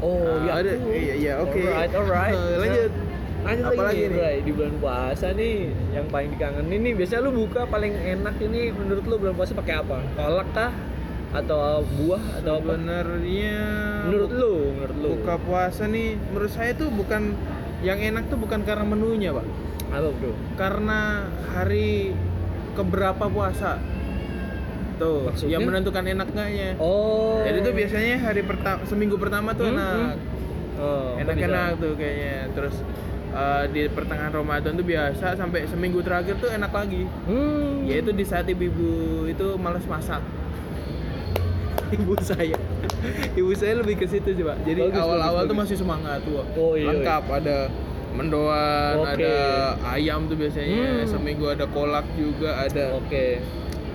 [0.00, 0.70] oh Ah, ada.
[0.70, 0.90] Yakult.
[0.92, 1.60] Iya, iya, oke.
[1.60, 2.90] alright alright Eh, lanjut.
[2.90, 3.12] Nah,
[3.46, 4.16] lanjut Apa lagi nih, nih?
[4.16, 4.36] Bray.
[4.40, 5.56] di bulan puasa nih
[5.92, 9.74] yang paling dikangenin nih biasanya lu buka paling enak ini menurut lu bulan puasa pakai
[9.76, 10.72] apa kolak kah
[11.34, 13.58] atau buah atau sebenarnya
[14.06, 15.08] menurut lu menurut lu?
[15.18, 17.34] buka puasa nih menurut saya tuh bukan
[17.82, 19.44] yang enak tuh bukan karena menunya pak.
[19.90, 20.32] Apa bro?
[20.56, 22.14] Karena hari
[22.72, 23.76] keberapa puasa.
[24.94, 25.58] Tuh Maksudnya?
[25.58, 27.42] yang menentukan enak enggaknya oh.
[27.42, 30.16] Jadi tuh biasanya hari pertama seminggu pertama tuh Hmm, enak.
[30.78, 32.36] oh, enak-enak tuh kayaknya.
[32.54, 32.74] Terus
[33.34, 37.02] eh, di pertengahan Ramadan tuh biasa sampai seminggu terakhir tuh enak lagi.
[37.26, 37.82] Hmm.
[37.84, 38.88] yaitu di saat ibu-ibu
[39.26, 40.22] itu males masak
[41.96, 42.56] ibu saya.
[43.34, 44.56] Ibu saya lebih ke situ sih pak.
[44.62, 46.40] Jadi awal-awal tuh masih semangat tuh.
[46.54, 47.68] Oh, iya, lengkap ada
[48.14, 49.10] mendoan Oke.
[49.18, 49.34] ada
[49.90, 51.02] ayam tuh biasanya.
[51.02, 51.10] Hmm.
[51.10, 53.42] seminggu ada kolak juga ada oke.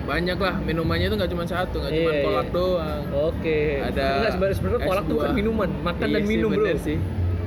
[0.00, 2.24] banyak lah minumannya tuh nggak cuma satu nggak cuma Iya, iya.
[2.24, 3.02] kolak doang.
[3.30, 3.60] Oke.
[3.80, 6.56] Ada Enggak, sebenarnya kolak tuh kan minuman makan Iya dan sih, minum bro.
[6.60, 6.98] bener sih.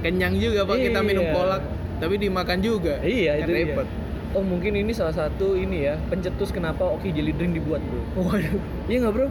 [0.01, 1.33] Kenyang juga pak kita minum Iya.
[1.33, 1.61] kolak
[1.99, 2.93] tapi dimakan juga.
[2.99, 3.87] Iya Kan itu repot
[4.33, 8.01] Oh mungkin ini salah satu ini ya pencetus kenapa Oki Jelly Drink dibuat bro.
[8.25, 9.27] waduh Iya nggak bro?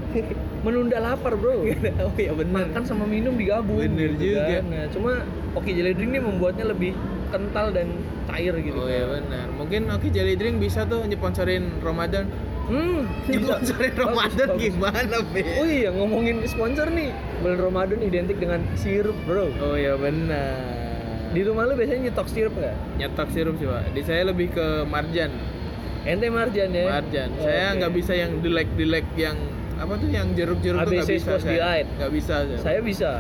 [0.63, 1.67] Menunda lapar bro.
[2.07, 3.83] oh iya benar Makan sama minum digabung.
[3.83, 4.47] Bener gitu juga.
[4.49, 4.63] kan.
[4.67, 5.13] Nah cuma
[5.53, 6.95] Oki Jelly Drink ini membuatnya lebih
[7.29, 7.89] kental dan
[8.25, 8.77] cair gitu.
[8.77, 8.93] oh kan.
[8.93, 12.31] iya benar mungkin Oke Jelly Drink bisa tuh nyponsorin Ramadan
[12.63, 13.11] Hmm.
[13.27, 14.71] Bagus, Ramadan bagus.
[14.71, 17.11] gimana be Oh iya ngomongin sponsor nih
[17.43, 19.51] bulan Ramadan identik dengan sirup bro.
[19.59, 20.92] oh iya benar
[21.33, 22.77] Di rumah lu biasanya nyetok sirup nggak?
[22.99, 25.33] nyetok sirup sih pak di saya lebih ke marjan
[26.03, 26.85] Ente marjan ya?
[26.93, 29.37] marjan Oh, saya nggak bisa yang dilek dilek yang
[29.75, 32.59] apa tuh yang jeruk jeruk tuh nggak bisa saya nggak bisa saya.
[32.59, 33.11] Saya bisa.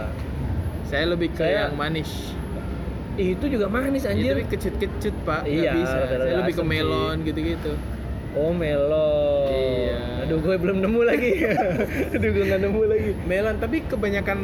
[0.85, 2.11] saya lebih ke Saya- yang manis
[3.15, 4.33] itu juga manis Iya, anjir.
[4.35, 6.69] tapi kecut-kecut pak Iya, bisa rada-rada saya lebih ke sih.
[6.69, 7.73] melon gitu-gitu
[8.33, 9.53] Oh melon.
[9.53, 10.25] Iya.
[10.25, 11.33] Aduh gue belum nemu lagi.
[12.17, 13.11] Aduh gue nggak nemu lagi.
[13.23, 14.39] melon tapi kebanyakan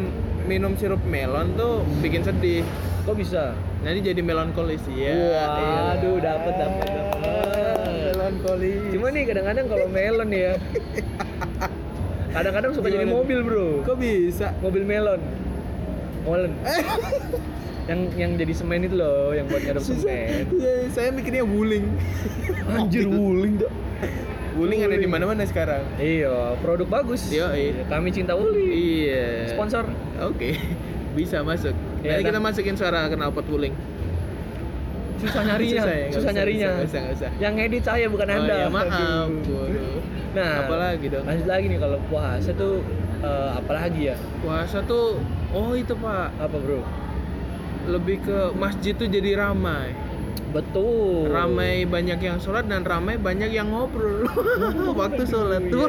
[0.49, 2.65] minum sirup melon tuh bikin sedih
[3.05, 3.53] Kok bisa?
[3.79, 8.13] nanti jadi melankolis ya Wah, aduh dapet dapet dapet.
[8.13, 10.53] melankolis Cuma nih kadang-kadang kalau melon ya.
[12.29, 13.17] Kadang-kadang suka jadi Gimana?
[13.17, 13.69] mobil bro.
[13.83, 15.21] kok bisa Mobil melon.
[16.25, 16.53] Melon.
[17.89, 20.45] yang yang jadi semen itu loh, yang buat ngadep semen.
[20.53, 21.89] Iya, saya mikirnya wuling
[22.69, 23.73] Anjir wuling dah.
[24.59, 27.31] Wuling ada di mana-mana sekarang Iya, produk bagus.
[27.31, 27.83] Iya, iya.
[27.87, 28.69] Kami cinta wuling.
[28.69, 29.87] iya Sponsor.
[30.21, 30.49] oke
[31.17, 33.75] bisa masuk Iya, nanti kita masukin suara knalpot wuling
[35.19, 36.69] Susah nyarinya, Susah ya, susah usah, nyarinya.
[36.71, 37.31] nggak usah, nggak usah.
[37.39, 38.55] Yang edit saya bukan oh, anda.
[38.55, 39.29] iya, maaf.
[40.31, 42.75] Nah, apalagi dong Lanjut lagi nih kalau puasa tuh
[43.19, 44.17] eh, apalagi ya?
[44.39, 45.19] puasa tuh
[45.51, 46.87] oh itu pak Apa bro?
[47.89, 49.91] lebih ke masjid tuh jadi ramai
[50.49, 51.29] Betul.
[51.29, 54.25] ramai banyak yang sholat dan ramai banyak yang ngobrol
[55.01, 55.87] waktu sholat tuh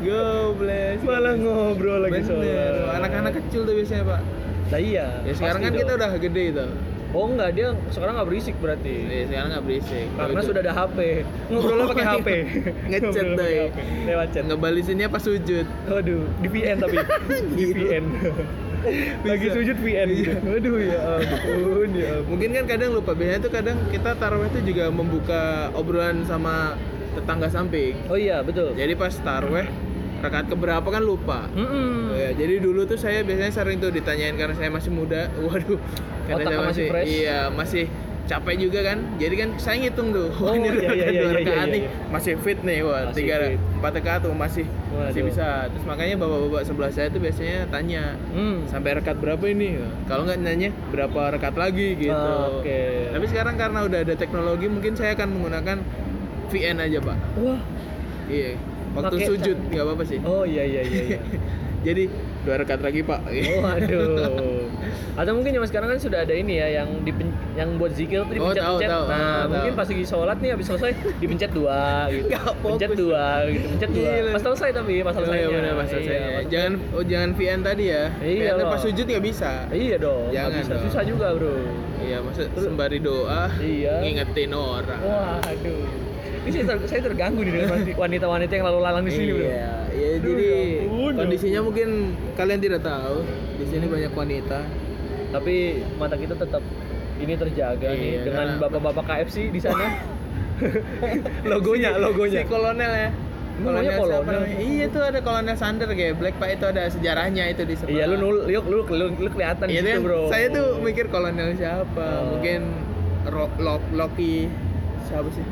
[0.00, 2.96] gobles Malah ngobrol lagi bener soal.
[2.96, 4.20] anak-anak kecil tuh biasanya pak
[4.70, 5.06] Lah iya.
[5.22, 5.80] ya sekarang kan dong.
[5.80, 6.66] kita udah gede itu
[7.10, 8.94] Oh enggak, dia sekarang nggak berisik berarti.
[9.02, 10.98] ya, sekarang nggak berisik Karena sudah ada HP.
[11.50, 12.28] Ngobrolnya pakai HP.
[12.94, 13.26] Ngechat.
[13.26, 13.42] HP.
[14.06, 14.44] Lewat chat.
[14.46, 16.96] ngebalisinnya pas sujud Waduh, di VN tapi.
[17.58, 17.64] di.
[17.74, 18.04] VN.
[19.28, 20.08] Lagi sujud VN.
[20.10, 20.34] Iya.
[20.40, 22.28] Waduh ya ampun ya ampun.
[22.32, 25.42] mungkin kan kadang lupa biasanya tuh kadang kita taraweh tuh juga membuka
[25.74, 26.74] obrolan sama
[27.10, 28.72] tetangga samping Oh iya, betul.
[28.72, 29.66] jadi pas taraweh
[30.20, 32.12] rakaat keberapa kan lupa Mm-mm.
[32.12, 35.32] Oh ya, jadi dulu tuh saya biasanya sering tuh ditanyain karena saya masih muda.
[35.44, 35.80] Waduh,
[36.28, 37.06] karena Otak saya masih fresh?
[37.08, 37.84] Iya, masih
[38.24, 38.98] capek juga kan.
[39.16, 40.28] Jadi kan saya ngitung tuh.
[40.40, 41.82] Oh, ini iya, iya, iya, dua iya, rakaat iya, nih.
[41.82, 41.90] iya.
[42.08, 43.00] Masih fit nih, wah.
[43.06, 43.60] Masih tiga fit.
[43.76, 45.28] empat rakaat tuh masih masih Waduh.
[45.30, 45.46] bisa.
[45.68, 48.56] Terus makanya bapak-bapak sebelah saya tuh biasanya tanya Hmm.
[48.66, 49.68] sampai rakaat berapa ini?
[50.04, 52.12] Kalau nggak nanya berapa rakaat lagi gitu.
[52.12, 53.08] Ah, Oke.
[53.08, 55.78] Tapi sekarang karena udah ada teknologi, mungkin saya akan menggunakan
[56.48, 57.16] VN aja, Pak.
[57.38, 57.60] Wah.
[58.26, 58.58] Iya.
[58.90, 60.18] Waktu Pakai sujud nggak apa-apa sih.
[60.20, 61.02] Oh iya iya iya.
[61.14, 61.20] iya.
[61.86, 62.10] Jadi
[62.42, 63.20] dua rakaat lagi, Pak.
[63.22, 64.66] Oh aduh.
[65.14, 68.34] Atau mungkin zaman sekarang kan sudah ada ini ya yang dipen, yang buat zikir tuh
[68.38, 69.04] Oh, tahu, tahu.
[69.04, 69.78] nah, Ah, mungkin tahu.
[69.78, 72.30] pas lagi sholat nih habis selesai dipencet dua gitu.
[72.30, 72.62] Fokus.
[72.62, 74.10] pencet dua gitu, pencet dua.
[74.12, 74.30] Gila.
[74.30, 75.36] Pas selesai tapi pas Oh, selesai.
[75.36, 76.16] iya benar pas selesai.
[76.46, 78.04] jangan oh, jangan VN tadi ya.
[78.16, 79.52] Iya VN pas sujud nggak bisa.
[79.68, 80.24] Iya dong.
[80.30, 80.72] Jangan bisa.
[80.72, 80.82] dong.
[80.86, 81.54] Susah juga, Bro.
[82.00, 83.94] Iya, maksud sembari doa Iya.
[84.00, 85.00] ngingetin orang.
[85.00, 85.84] Waduh.
[86.40, 89.44] Ini saya, ter- saya terganggu nih dengan wanita-wanita yang lalu lalang di sini, Bro.
[89.44, 91.88] Iya, iya Aduh, jadi ya ampun, ya kondisinya mungkin
[92.32, 93.16] kalian tidak tahu.
[93.56, 94.58] Di sini banyak wanita.
[95.30, 95.54] Tapi
[95.94, 96.62] mata kita tetap
[97.20, 99.86] ini terjaga nih Iya, dengan karena- bapak-bapak KFC di sana.
[101.46, 102.40] logonya, logonya.
[102.40, 103.10] Si kolonel ya.
[103.60, 104.24] Namanya siapa kolonel?
[104.40, 104.56] namanya?
[104.58, 107.92] Iya tuh ada kolonel Sander kayak Black Pak itu ada sejarahnya itu di sebelah.
[107.94, 110.00] Iya, lu nul, lu, lu, lu, lu kelihatan Iya gitu?
[110.02, 110.20] Bro.
[110.28, 112.00] Saya tuh mikir kolonel siapa?
[112.00, 112.36] Oh.
[112.36, 112.60] Mungkin
[113.26, 114.48] Ro- Lo- Loki
[115.04, 115.44] siapa sih?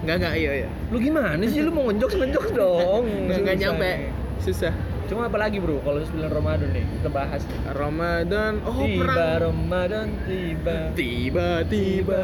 [0.00, 0.68] Enggak enggak iya iya.
[0.86, 3.02] Lu gimana sih lu mau ngejok ngejok dong?
[3.26, 3.82] Enggak nyampe.
[3.82, 3.98] nih.
[4.38, 4.70] Susah.
[5.06, 5.78] Cuma apa lagi, Bro?
[5.86, 7.42] Kalau bulan Ramadan nih, kita bahas.
[7.70, 8.52] Ramadan.
[8.66, 9.38] Oh, tiba perang.
[9.54, 10.76] Ramadan tiba.
[10.98, 12.22] Tiba-tiba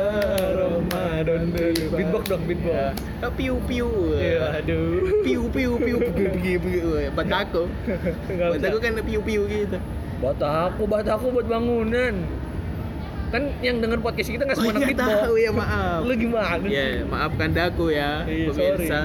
[0.50, 1.94] Ramadan tiba.
[1.94, 2.74] Beatbox dong, beatbox.
[2.74, 2.90] Ya.
[3.22, 3.86] Ah, Piu piu.
[4.18, 5.22] Iya, aduh.
[5.22, 5.96] Piu piu piu
[6.42, 7.62] piu piu bisa.
[8.34, 9.78] Bataku kan piu piu gitu.
[10.18, 12.14] Bataku, bataku buat bangunan.
[13.30, 16.00] Kan yang denger podcast kita nggak Oh semua anak iya tahu ya maaf.
[16.04, 16.66] Lu gimana?
[16.68, 19.00] Ya, maafkan daku ya, Iya, pemirsa.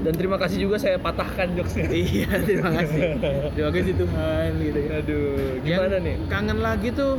[0.00, 1.92] Dan terima kasih juga saya patahkan jokesnya.
[2.16, 3.00] iya, terima kasih.
[3.52, 4.90] Terima kasih Tuhan gitu ya.
[4.96, 5.26] Aduh,
[5.60, 6.14] Yang gimana nih?
[6.26, 7.12] Kangen lagi tuh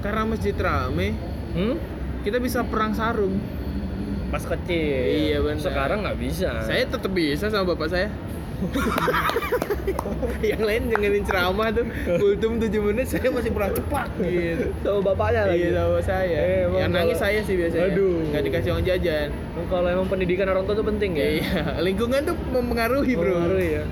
[0.00, 1.08] karena masjid rame,
[1.52, 1.76] Hmm?
[2.24, 3.36] kita bisa perang sarung.
[4.32, 5.28] Pas kecil.
[5.28, 5.60] Iya, benar.
[5.60, 6.64] Sekarang nggak bisa.
[6.64, 8.08] Saya tetap bisa sama bapak saya.
[10.44, 11.84] yang lain dengerin ceramah tuh
[12.16, 14.66] kultum 7 menit saya masih perang cepat gitu.
[14.80, 15.58] sama bapaknya lagi.
[15.60, 16.38] Iya sama saya.
[16.38, 17.86] Eh, yang nangis kalau- saya sih biasanya.
[17.88, 18.16] Aduh.
[18.28, 19.28] Nggak dikasih uang jajan.
[19.66, 21.26] Kalau emang pendidikan orang tua tuh penting ya.
[21.34, 23.30] Iya, lingkungan tuh mempengaruhi, Bro.
[23.32, 23.84] Mempengaruhi ya.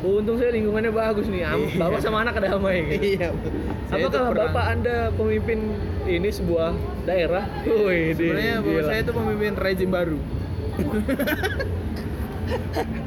[0.00, 1.44] Untung saya lingkungannya bagus nih.
[1.44, 1.76] Am- Iya.
[1.76, 3.20] Bapak sama anak damai gitu.
[3.20, 3.28] Iya.
[3.90, 4.48] Apakah perang.
[4.48, 5.58] bapak anda pemimpin
[6.06, 6.72] ini sebuah
[7.04, 7.44] daerah?
[7.62, 10.16] Wih, Sebenarnya bapak saya tuh pemimpin rezim baru.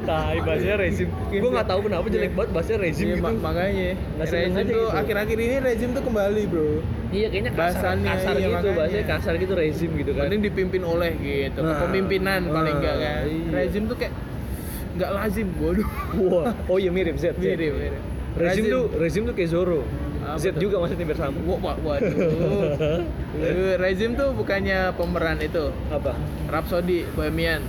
[0.03, 1.08] Tai bahasanya rezim.
[1.29, 3.23] Gue nggak tahu kenapa jelek banget bahasanya rezim Iya, gitu.
[3.23, 3.89] mak- makanya.
[3.95, 4.82] Nggak rezim tuh gitu.
[4.93, 6.67] akhir-akhir ini rezim tuh kembali, Bro.
[7.10, 8.75] Iya kayaknya kasar, Bahasannya, kasar iya, gitu, makanya.
[8.75, 10.23] bahasanya kasar gitu rezim gitu kan.
[10.25, 11.60] Mending dipimpin oleh gitu.
[11.60, 13.23] Nah, Kepemimpinan paling nah, enggak kan.
[13.25, 13.51] iya.
[13.53, 14.13] Rezim tuh kayak
[14.93, 15.88] nggak lazim, waduh.
[16.23, 17.34] Wah, oh iya mirip Z.
[17.34, 17.38] Z.
[17.38, 18.01] Mirip, mirip.
[18.34, 19.82] Rezim tuh rezim tuh kayak Zoro.
[20.23, 21.36] Apa Z juga maksudnya bersama.
[21.43, 22.12] Wah, waduh.
[23.34, 26.13] Eh, rezim tuh bukannya pemeran itu Apa?
[26.47, 27.65] Rhapsody Bohemian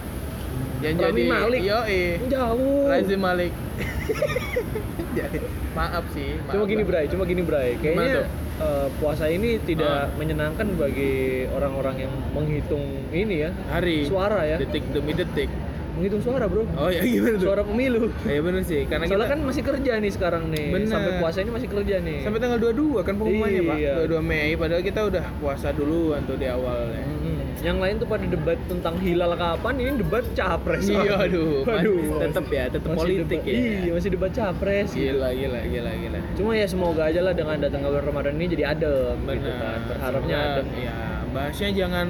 [0.85, 1.61] yang Rami jadi Malik.
[1.62, 2.03] Yoi.
[2.27, 2.85] Jauh.
[2.87, 3.53] Rezim Malik.
[5.14, 5.38] Jadi,
[5.73, 6.35] maaf sih.
[6.40, 6.83] Maaf Cuma gini.
[6.83, 7.79] Bray, cuma gini Bray.
[7.79, 10.07] Kayaknya eh, puasa ini tidak Ah.
[10.12, 11.12] menyenangkan bagi
[11.49, 13.51] orang-orang yang menghitung ini ya.
[13.68, 14.05] Hari.
[14.05, 14.59] Suara ya.
[14.59, 15.47] Detik demi detik.
[15.94, 16.66] Menghitung suara, Bro.
[16.75, 17.47] Oh ya gimana tuh?
[17.47, 18.11] Suara pemilu.
[18.27, 20.66] Iya bener sih, karena Soalnya kita kan masih kerja nih sekarang nih.
[20.75, 20.90] Bener.
[20.90, 22.18] Sampai puasa ini masih kerja nih.
[22.20, 23.92] sampai tanggal 22 kan pengumumannya pak Iya.
[24.03, 26.99] 22 Mei padahal kita udah puasa duluan tuh di awal ya.
[27.01, 27.23] Mm-mm.
[27.60, 30.84] Yang lain tuh pada debat tentang hilal kapan, ini debat capres.
[30.84, 33.80] Iya aduh, Aduh, tetap ya, tetap politik debat- ya.
[33.80, 34.88] Iya, masih debat capres.
[34.90, 35.12] gitu.
[35.12, 36.18] Gila gila gila gila.
[36.34, 39.80] Cuma ya semoga aja lah dengan datang bulan Ramadan ini jadi adem gitu kan.
[39.86, 40.66] Berharapnya Semoga, adem.
[40.76, 40.98] Ya,
[41.30, 42.06] bahasnya jangan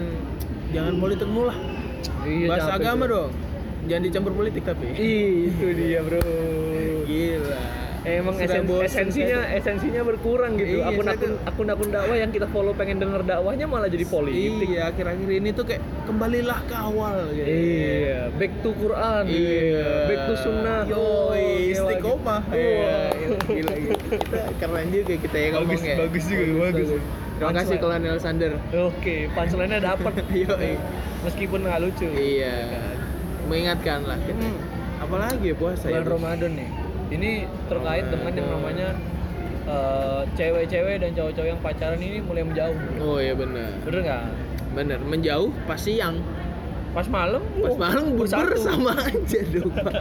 [0.70, 1.58] jangan politik mulu lah.
[2.24, 3.30] Iya, Bahas agama dong.
[3.84, 4.86] Jangan dicampur politik tapi.
[4.96, 6.24] Itu dia, Bro.
[7.10, 7.83] Gila.
[8.04, 9.56] Emang esen- esensinya saya.
[9.56, 10.76] esensinya berkurang gitu.
[10.76, 14.68] Iya, Akun-akun akun-akun dakwah yang kita follow pengen denger dakwahnya malah jadi politik.
[14.68, 17.48] Iya, akhir-akhir ini tuh kayak kembalilah ke awal gitu.
[17.48, 19.24] Iya, back to Quran.
[19.24, 19.88] Iya.
[20.04, 20.80] Back to sunnah.
[20.84, 22.40] Yoi, Oke, istiqomah.
[22.44, 22.60] lagi.
[22.60, 22.92] Iya,
[23.24, 23.40] Wah.
[23.48, 23.96] gila, gila.
[24.04, 25.94] Kita keren juga kita ya Bagus, ngomongnya.
[25.98, 26.88] bagus juga, bagus.
[27.34, 27.76] Terima kasih.
[27.80, 28.52] Kolonel Sander.
[28.70, 30.12] Oke, punchline-nya dapat.
[30.44, 30.76] Yoi.
[31.24, 32.06] Meskipun nggak lucu.
[32.06, 32.56] Iya.
[33.44, 34.20] Mengingatkan lah.
[34.20, 34.36] kita.
[34.38, 34.60] Hmm.
[35.00, 36.12] Apalagi ya puasa Bulan itu.
[36.12, 36.68] Ramadan nih.
[37.14, 38.88] Ini terkait dengan yang namanya
[39.70, 42.78] eh, cewek-cewek dan cowok-cowok yang pacaran ini mulai menjauh.
[42.98, 43.70] Oh iya benar.
[43.86, 44.24] Bener nggak?
[44.74, 46.18] Bener, menjauh pas siang.
[46.94, 49.66] Pas malam, Pas oh, malam bukber sama aja dong.
[49.74, 49.94] Pak.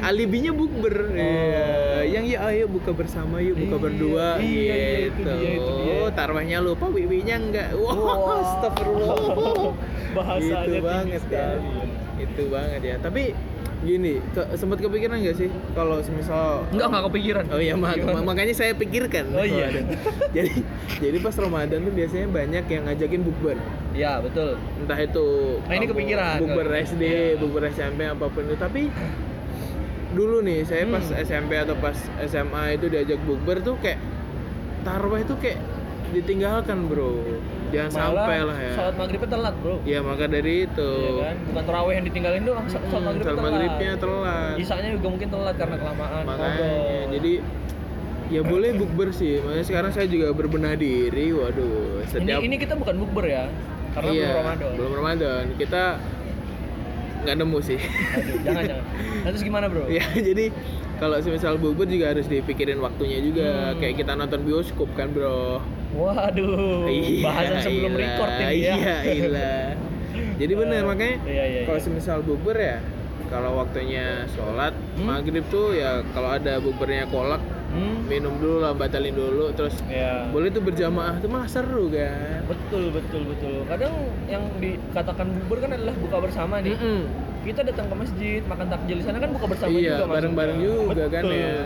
[0.00, 1.12] Alibinya bukber.
[1.12, 1.68] Iya.
[2.08, 5.30] Yang ya ayo buka bersama yuk buka Iya, berdua iya, iya, itu gitu.
[5.30, 5.94] dia, itu dia.
[6.00, 7.68] Oh, tarawehnya lupa, wiwinya enggak.
[7.76, 8.40] Wah, Wah.
[8.40, 9.16] astagfirullah.
[10.12, 11.46] Bahasanya gitu tinggi banget ya.
[12.18, 12.96] Itu banget ya.
[12.96, 13.22] Tapi
[13.82, 17.44] gini, ke, sempat kepikiran nggak sih kalau semisal Enggak, enggak kepikiran.
[17.50, 18.22] Oh iya, mak- Gimana?
[18.22, 19.28] makanya saya pikirkan.
[19.34, 19.68] Oh iya.
[20.32, 20.62] Jadi
[21.02, 23.58] jadi pas Ramadan tuh biasanya banyak yang ngajakin bukber.
[23.92, 24.56] Iya, betul.
[24.78, 25.26] Entah itu
[25.62, 26.36] Nah, ini kepikiran.
[26.38, 26.80] bukber Iya.
[26.82, 27.02] SD,
[27.38, 28.56] bukber SMP apa pun itu.
[28.56, 28.82] Tapi
[30.12, 31.18] dulu nih saya pas Hmm.
[31.18, 34.00] SMP atau pas SMA itu diajak bukber tuh kayak
[34.82, 35.60] taraweh tuh kayak
[36.10, 37.24] ditinggalkan, Bro.
[37.70, 38.72] Jangan Malah sampai lah ya.
[38.74, 39.76] Salat maghribnya telat, Bro.
[39.82, 40.90] Ya maka dari itu.
[40.92, 41.36] Iya kan?
[41.46, 43.48] Bukan terawih yang ditinggalin doang, salat Hmm, maghribnya salat telat.
[43.50, 44.54] maghribnya telat.
[44.58, 46.22] Isanya juga mungkin telat karena kelamaan.
[46.22, 47.08] makanya ngobrol.
[47.12, 47.32] jadi
[48.28, 52.74] ya boleh bukber sih makanya sekarang saya juga berbenah diri waduh Ini setiap ini kita
[52.74, 53.44] bukan bukber ya.
[53.92, 54.70] Karena iya, belum Ramadan.
[54.74, 55.82] belum Ramadan kita
[57.22, 58.84] nggak nemu sih Aduh, jangan jangan.
[59.22, 59.86] Nah, terus gimana, Bro?
[59.88, 60.44] ya jadi
[60.96, 63.78] kalau semisal bukber juga harus dipikirin waktunya juga Hmm.
[63.78, 66.88] kayak kita nonton bioskop kan bro Waduh.
[66.88, 68.74] Iya, bahasan sebelum ilah, record ini ya.
[68.74, 69.52] Iya, iya.
[70.34, 71.84] Jadi bener Eh, makanya iya, iya, kalau iya.
[71.84, 72.80] semisal bubur ya
[73.28, 75.04] kalau waktunya sholat Hmm?
[75.06, 77.40] maghrib tuh ya kalau ada buburnya kolak
[77.72, 78.04] Hmm?
[78.04, 80.28] minum dulu lah batalin dulu terus Ya.
[80.28, 83.64] boleh tuh berjamaah tuh malah seru kan Betul, betul, betul.
[83.64, 83.94] Kadang
[84.26, 86.74] yang dikatakan bubur kan adalah buka bersama nih.
[86.74, 87.00] Mm-mm.
[87.42, 90.84] Kita datang ke masjid, makan takjil di sana kan buka bersama Iya, juga bareng-bareng maksudnya.
[90.84, 91.40] juga kan Betul.
[91.40, 91.56] ya.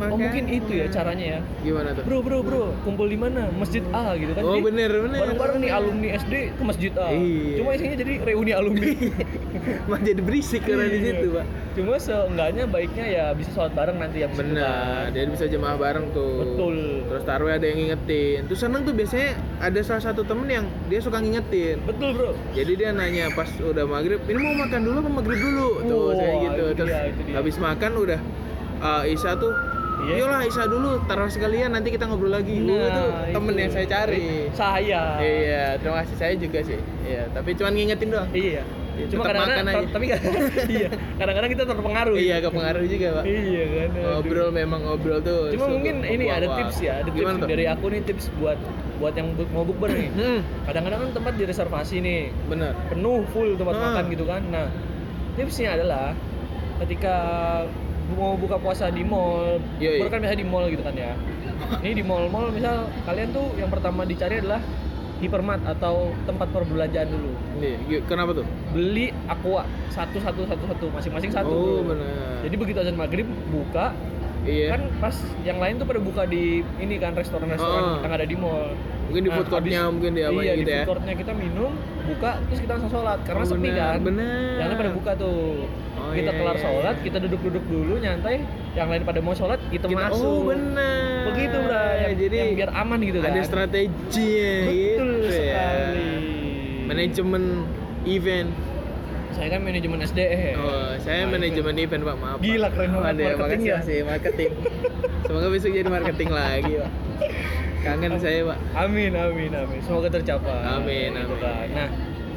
[0.00, 0.16] Oh, Makanya.
[0.22, 1.40] mungkin itu ya caranya ya.
[1.60, 3.52] gimana tuh Bro, bro, bro, kumpul di mana?
[3.52, 4.42] Masjid A gitu kan.
[4.42, 5.18] Oh, Jadi, bener, bener.
[5.20, 7.08] Bareng-bareng nih alumni SD ke Masjid A.
[7.10, 7.56] Iya.
[7.56, 8.88] Cuma isinya jadi reuni alumni.
[9.90, 11.06] mah jadi berisik karena di Iya.
[11.12, 15.76] situ pak Cuma seenggaknya baiknya ya bisa sholat bareng nanti yang benar dia bisa jemaah
[15.76, 16.76] bareng tuh Betul.
[17.04, 20.98] terus taruh ada yang ngingetin terus seneng tuh biasanya ada salah satu temen yang dia
[20.98, 22.30] suka ngingetin Betul, Bro.
[22.50, 25.68] Jadi dia nanya pas udah maghrib, ini mau makan dulu apa maghrib dulu?
[25.82, 26.62] Tuh saya gitu.
[26.64, 27.34] itu Terus dia, itu dia.
[27.36, 28.20] habis makan udah
[28.80, 29.52] uh, Isa tuh,
[30.10, 30.20] Iya.
[30.20, 32.58] yolah Isa dulu, taruh sekalian nanti kita ngobrol lagi.
[32.58, 33.60] Nah, itu temen itu.
[33.60, 34.26] yang saya cari.
[34.52, 35.02] Saya.
[35.16, 36.78] Iya, terima kasih saya juga sih.
[37.02, 38.28] Iya, tapi cuman ngingetin doang.
[38.30, 38.62] Iya.
[38.90, 39.88] Ya, Cuma kadang-kadang makan aja.
[39.88, 40.06] tapi
[40.76, 42.16] iya, kadang-kadang kita terpengaruh.
[42.18, 43.24] Iya, kepengaruh juga, Pak.
[43.24, 43.88] Iya kan.
[43.88, 44.02] aduh.
[44.12, 45.40] Ngobrol memang ngobrol tuh.
[45.50, 47.48] Cuma mungkin ini ada tips ya, ada tips Gimana tuh?
[47.48, 48.58] dari aku nih tips buat
[49.00, 50.10] buat yang mau bukber nih.
[50.12, 52.76] Hmm, Kadang-kadang kan tempat direservasi nih, bener.
[52.88, 53.82] penuh full tempat Ah.
[53.88, 54.42] makan gitu kan.
[54.44, 54.68] Nah,
[55.32, 56.12] tipsnya adalah
[56.78, 57.14] ketika
[58.12, 59.98] mau buka puasa di mall, Yoi.
[59.98, 61.12] bukber kan biasa di mall gitu kan ya.
[61.80, 64.58] Ini di mall-mall misal kalian tuh yang pertama dicari adalah
[65.20, 67.32] hipermart atau tempat perbelanjaan dulu.
[67.60, 68.46] Nih, gi- kenapa tuh?
[68.72, 71.52] Beli aqua satu satu satu satu masing-masing satu.
[71.52, 72.40] Oh, benar.
[72.40, 73.92] Jadi begitu azan maghrib buka,
[74.42, 74.68] iya.
[74.70, 76.44] kan pas yang lain tuh pada buka di
[76.76, 77.98] ini kan restoran-restoran Oh.
[78.00, 78.72] yang ada di mall.
[79.06, 80.78] mungkin di Nah, food court-nya habis- mungkin di apa iya, gitu di ya.
[80.78, 81.72] food courtnya kita minum,
[82.06, 83.98] buka, terus kita langsung sholat karena Oh, sepi kan.
[84.00, 84.38] benar.
[84.54, 85.40] Yang lain pada buka tuh.
[86.00, 87.04] Oh, kita iya, kelar iya, sholat, iya.
[87.04, 88.36] kita duduk-duduk dulu nyantai.
[88.70, 90.22] Yang lain pada mau sholat, kita, Kita- masuk.
[90.22, 91.26] Oh, benar.
[91.26, 93.30] Begitu bro, yang, Jadi yang biar aman gitu kan.
[93.30, 95.34] ada strateginya Betul gitu ya.
[95.34, 96.08] sekali.
[96.86, 97.44] Manajemen
[98.04, 98.50] event.
[99.30, 100.52] Saya kan manajemen SDE.
[100.54, 102.36] Oh, saya Nah, manajemen event Pak, maaf.
[102.36, 102.42] Pak.
[102.42, 103.78] Gila, keren banget ya, marketing makasih ya.
[103.80, 104.50] sih marketing.
[105.22, 106.90] Semoga besok jadi marketing lagi, Pak.
[107.80, 108.58] Kangen saya, Pak.
[108.76, 109.78] Amin, amin, amin.
[109.80, 110.60] Semoga tercapai.
[110.68, 111.38] Amin, Gitu amin.
[111.40, 111.66] kan.
[111.70, 111.88] Nah,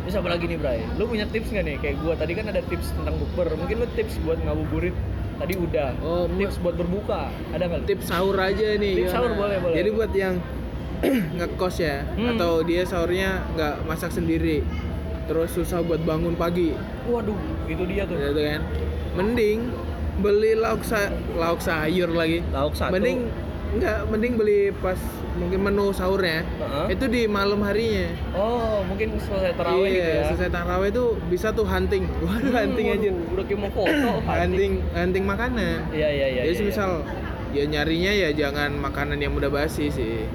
[0.02, 0.80] terus apa lagi nih, Bray?
[0.94, 1.76] Lu punya tips nggak nih?
[1.78, 3.48] Kayak gua tadi kan ada tips tentang bukber.
[3.54, 4.96] Mungkin lu tips buat ngabuburit
[5.36, 5.90] tadi udah.
[6.00, 7.28] Oh, tips buat berbuka.
[7.52, 7.82] Ada nggak?
[7.86, 8.94] Tips sahur aja nih.
[9.02, 9.76] Tips sahur boleh, boleh.
[9.76, 10.36] Jadi buat yang
[11.36, 12.32] ngekos ya Hmm.
[12.32, 14.64] atau dia sahurnya nggak masak sendiri.
[15.24, 16.76] Terus susah buat bangun pagi.
[17.06, 18.16] Waduh, itu dia tuh.
[18.16, 18.62] gitu kan
[19.14, 19.70] mending
[20.16, 22.90] beli lauk sa lauk sayur lagi Lauk satu.
[22.92, 23.30] mending
[23.72, 24.98] enggak mending beli pas
[25.34, 26.94] mungkin menu sahurnya Heeh.
[26.94, 30.24] itu di malam harinya Oh, mungkin selesai tarawih iya gitu ya.
[30.30, 34.10] selesai tarawih itu bisa tuh hunting waduh Hmm, hunting aja Udah kayak mau foto.
[34.42, 36.42] hunting hunting makanan Iya, iya, iya.
[36.44, 36.90] jadi iya, misal
[37.50, 40.26] ya nyarinya ya jangan makanan yang udah basi sih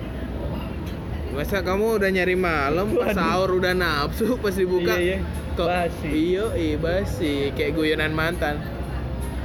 [1.39, 5.19] masa kamu udah nyari malam pas sahur udah nafsu pas dibuka Iya, iya.
[5.55, 6.09] kok Basi.
[6.11, 8.59] iyo iya basi kayak guyonan mantan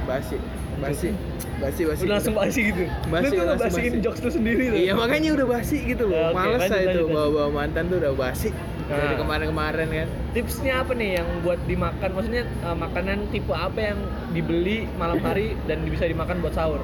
[0.02, 0.34] basi
[0.76, 1.14] basi
[1.56, 2.82] basi basi Udah langsung basi gitu.
[3.06, 4.02] Basi, lu tuh ngebasiin basi.
[4.02, 4.76] jokes lu sendiri tuh.
[4.76, 7.14] iya makanya udah basi gitu loh Ya, oke, males saya lanjut, tuh lanjut.
[7.14, 8.50] bawa bawa mantan tuh udah basi
[8.84, 9.00] Nah.
[9.00, 12.10] dari kemarin-kemarin kan Tipsnya apa nih yang buat dimakan?
[12.10, 16.82] Maksudnya eh, makanan tipe apa yang dibeli malam hari dan bisa dimakan buat sahur?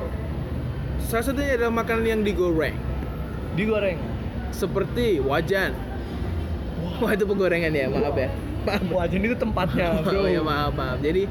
[1.03, 2.73] salah satunya adalah makanan yang digoreng
[3.53, 3.99] Digoreng.
[4.51, 5.73] Seperti wajan
[6.99, 8.29] wah itu penggorengan ya maaf ya
[8.61, 10.21] maaf Wah, jadi itu tempatnya, bro.
[10.21, 11.01] Oh ya maaf maaf.
[11.01, 11.25] Jadi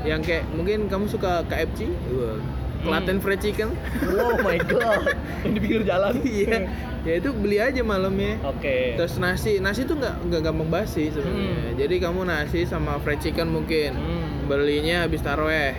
[0.00, 2.40] yang kayak mungkin kamu suka KFC, Wah,
[2.80, 3.68] Klaten Fried Chicken.
[4.16, 5.12] Oh my god.
[5.44, 6.16] Yang di pinggir jalan.
[6.20, 6.64] Iya.
[7.04, 8.40] ya itu beli aja malamnya.
[8.48, 8.96] Oke.
[8.96, 11.52] Terus nasi, nasi tuh nggak nggak gampang basi sebenarnya.
[11.52, 11.76] Hmm.
[11.76, 14.48] Jadi kamu nasi sama fried chicken mungkin Hmm.
[14.48, 15.76] belinya habis taraweh.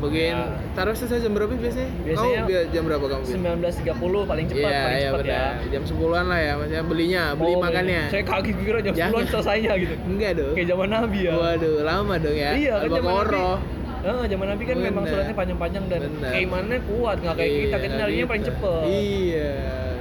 [0.00, 0.56] Mungkin Ya.
[0.72, 1.90] taruh selesai jam berapa biasanya?
[2.00, 3.22] Biasanya kamu jam berapa kamu?
[3.28, 3.92] 19.30
[4.24, 5.40] paling cepat, Iya, paling iya cepat ya.
[5.52, 5.52] benar.
[5.70, 8.02] Jam 10-an lah ya, maksudnya belinya, beli Oh, makannya.
[8.08, 9.12] Saya kaki kira jam Jangan.
[9.20, 9.94] 10 selesainya gitu.
[10.02, 10.52] Enggak dong.
[10.52, 11.32] Kayak zaman Nabi ya.
[11.34, 12.50] Waduh, lama dong ya.
[12.50, 13.42] Iya, kan zaman Nabi.
[14.00, 15.12] Ah, zaman Nabi kan memang Benar.
[15.12, 18.50] suratnya panjang-panjang dan keimannya kuat, nggak kayak kita, Iya, kita nyarinya paling gitu.
[18.56, 18.82] cepet.
[18.88, 19.52] Iya,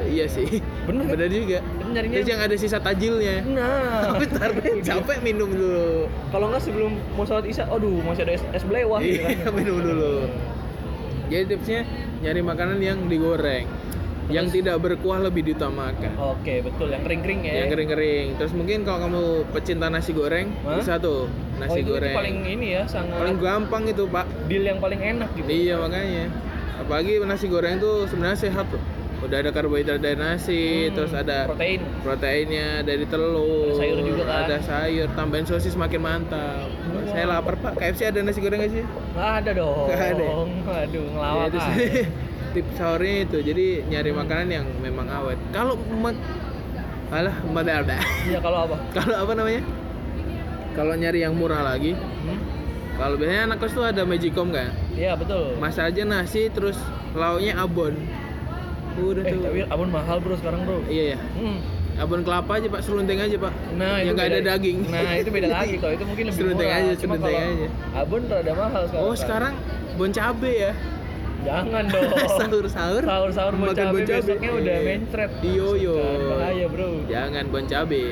[0.08, 0.48] iya sih.
[0.90, 1.06] Bener?
[1.06, 1.58] Bener juga.
[1.86, 3.36] Nyarinya Terus yang ada sisa tajilnya.
[3.46, 4.98] Nah, Bentar, itu dia.
[4.98, 6.10] capek minum dulu.
[6.30, 9.54] Kalau nggak sebelum mau sholat isya, aduh masih ada es, es belewah gitu Iya, kan.
[9.60, 10.14] minum dulu.
[11.30, 11.86] Jadi tipsnya
[12.20, 13.70] nyari makanan yang digoreng.
[14.30, 14.58] Yang Terus?
[14.62, 16.14] tidak berkuah lebih diutamakan.
[16.16, 16.94] Oke, betul.
[16.94, 17.54] Yang kering-kering ya.
[17.62, 18.28] Yang kering-kering.
[18.38, 20.78] Terus mungkin kalau kamu pecinta nasi goreng, Hah?
[20.78, 22.14] bisa tuh oh, nasi itu, itu goreng.
[22.14, 24.26] paling ini ya, sangat Paling gampang itu, Pak.
[24.46, 25.50] deal yang paling enak gitu.
[25.50, 26.26] Iya, makanya.
[26.80, 28.80] apalagi nasi goreng tuh sebenarnya sehat tuh
[29.20, 31.80] udah ada karbohidrat dari nasi Hmm, terus ada protein.
[32.00, 34.40] proteinnya dari telur Ada sayur juga kan?
[34.44, 37.04] ada sayur tambahin sosis makin mantap Wah.
[37.06, 39.86] saya lapar pak KFC ada nasi goreng gak sih Nggak ada dong.
[39.86, 40.34] Nggak ada ya?
[40.80, 41.68] Aduh, Ya, ngelawak itu ah.
[41.68, 41.76] sih.
[42.56, 45.78] tips sahurnya itu jadi nyari makanan yang memang awet kalau
[47.10, 48.78] alah emak ada Iya kalau apa?
[48.96, 49.62] kalau apa namanya
[50.72, 52.40] kalau nyari yang murah lagi Hmm?
[52.96, 55.56] kalau biasanya anak kos tuh ada magicom kan Iya betul.
[55.56, 56.76] masak aja nasi terus
[57.12, 57.96] lauknya abon
[59.02, 60.80] udah eh tuh tapi abon mahal bro sekarang bro.
[60.86, 61.58] iya ya Hmm.
[61.98, 65.48] abon kelapa aja pak serunting aja pak Nah, yang nggak ada daging Nah, itu beda
[65.50, 65.76] lagi.
[65.76, 66.80] Kalau itu mungkin lebih Serundeng murah.
[66.82, 67.68] aja, kalau aja.
[67.94, 69.04] Abon rada mahal sekarang.
[69.04, 69.54] oh sekarang
[69.96, 70.74] bon cabe ya
[71.40, 72.04] Jangan dong.
[72.30, 75.32] sahur sahur Sahur-sahur bon makan cabe besoknya udah mencret.
[75.42, 75.96] iyo yo
[76.30, 76.90] bahaya, Bro.
[77.06, 78.04] jangan bon cabe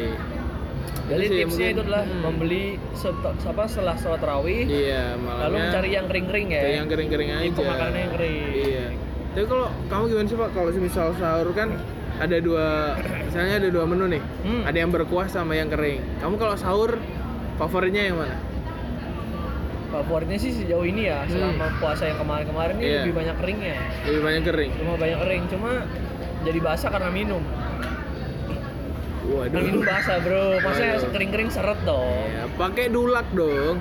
[1.08, 2.20] Jadi sih, tipsnya mungkin- itu adalah hmm.
[2.22, 2.64] membeli
[3.24, 6.60] apa setelah sholat tarawih, iya malamnya lalu mencari yang kering-kering ya.
[6.62, 8.52] Cari yang kering-kering aja Itu makanannya yang kering.
[8.54, 8.86] iya
[9.38, 11.70] tapi kalau kamu gimana sih pak kalau misal sahur kan
[12.18, 14.66] ada dua misalnya ada dua menu nih Hmm.
[14.66, 16.98] ada yang berkuah sama yang kering kamu kalau sahur
[17.56, 18.34] favoritnya yang mana
[19.88, 21.32] Favoritnya sih sejauh ini ya, Hmm.
[21.32, 22.98] selama puasa yang kemarin-kemarin ini Iya.
[23.00, 23.76] lebih banyak keringnya.
[24.04, 25.72] lebih banyak kering Cuma banyak kering, cuma
[26.44, 27.44] jadi basah karena minum.
[29.28, 32.28] waduh minum basah bro, maksudnya kering-kering seret dong.
[32.28, 33.80] ya, pakai dulak dong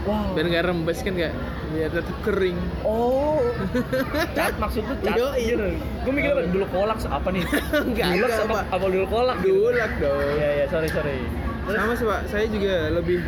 [0.00, 0.32] Wow.
[0.32, 1.34] biar nggak rembes kan nggak
[1.68, 3.42] biar tetap kering Oh,
[4.36, 5.14] cat maksud lu cat?
[5.14, 5.76] Yoi.
[6.00, 6.42] Gue mikir apa?
[6.46, 7.44] Dulu kolak apa nih?
[7.92, 9.36] Nggak dulu apa, apa dulu kolak?
[9.38, 9.52] gitu?
[9.66, 11.18] dulak dong Iya iya sorry sorry.
[11.64, 13.18] Terus, sama sih pak saya juga lebih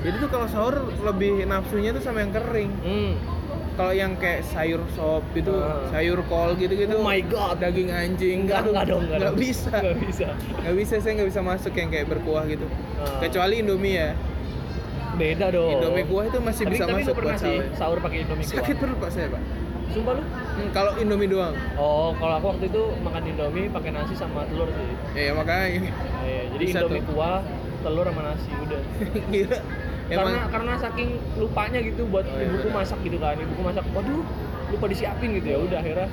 [0.00, 3.12] jadi tuh kalau sahur lebih nafsunya tuh sama yang kering hmm.
[3.72, 5.82] kalau yang kayak sayur sop itu Ah.
[5.88, 7.58] sayur kol gitu gitu Oh my God.
[7.58, 10.26] daging anjing Enggak, aduh, enggak dong, enggak nggak bisa Nggak bisa.
[10.56, 13.18] nggak bisa saya nggak bisa masuk yang kayak berkuah gitu Ah.
[13.18, 14.10] kecuali indomie ya
[15.12, 15.70] Beda dong.
[15.74, 18.56] indomie kuah itu masih tapi, bisa tapi masuk pernah buat sih sahur pakai indomie kuah?
[18.58, 19.42] sakit perut pak saya pak
[19.92, 20.22] Sumpah lu?
[20.24, 24.68] Hmm, kalau indomie doang Oh, kalau aku waktu itu makan indomie pakai nasi sama telur
[24.68, 24.88] sih.
[25.14, 25.68] ya makanya
[26.22, 27.12] Iya, jadi Bisa indomie tuh.
[27.12, 27.40] kuah,
[27.80, 28.80] telur sama nasi udah.
[29.32, 29.58] gila
[30.02, 32.76] karena emang karena saking lupanya gitu buat Oh, iya, ibuku benar.
[32.78, 33.34] masak gitu kan.
[33.34, 34.20] Ibuku masak, waduh,
[34.68, 35.58] lupa disiapin gitu ya.
[35.58, 36.08] Udah akhirnya.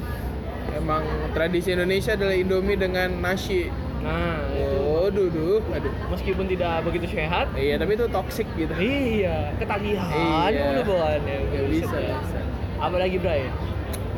[0.70, 3.68] emang tradisi Indonesia adalah indomie dengan nasi
[4.00, 9.56] Nah, itu oh duduh aduh meskipun tidak begitu sehat, iya tapi itu toxic gitu iya,
[9.56, 10.66] ketagihan Iya.
[10.76, 11.38] udah bawaannya.
[11.48, 12.16] Buset bisa, ya.
[12.20, 12.40] bisa.
[12.78, 13.48] Apalagi Bray?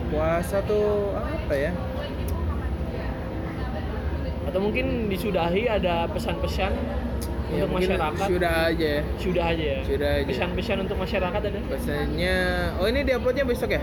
[0.10, 1.72] puasa tuh apa ya
[4.44, 6.74] Atau mungkin disudahi ada pesan-pesan
[7.48, 8.28] Ya, untuk masyarakat.
[8.32, 9.80] sudah aja ya Sudah aja ya.
[9.84, 10.24] Sudah aja.
[10.26, 11.60] Pesan-pesan untuk masyarakat ada.
[11.68, 12.38] pesannya
[12.76, 13.82] oh ini diuploadnya besok ya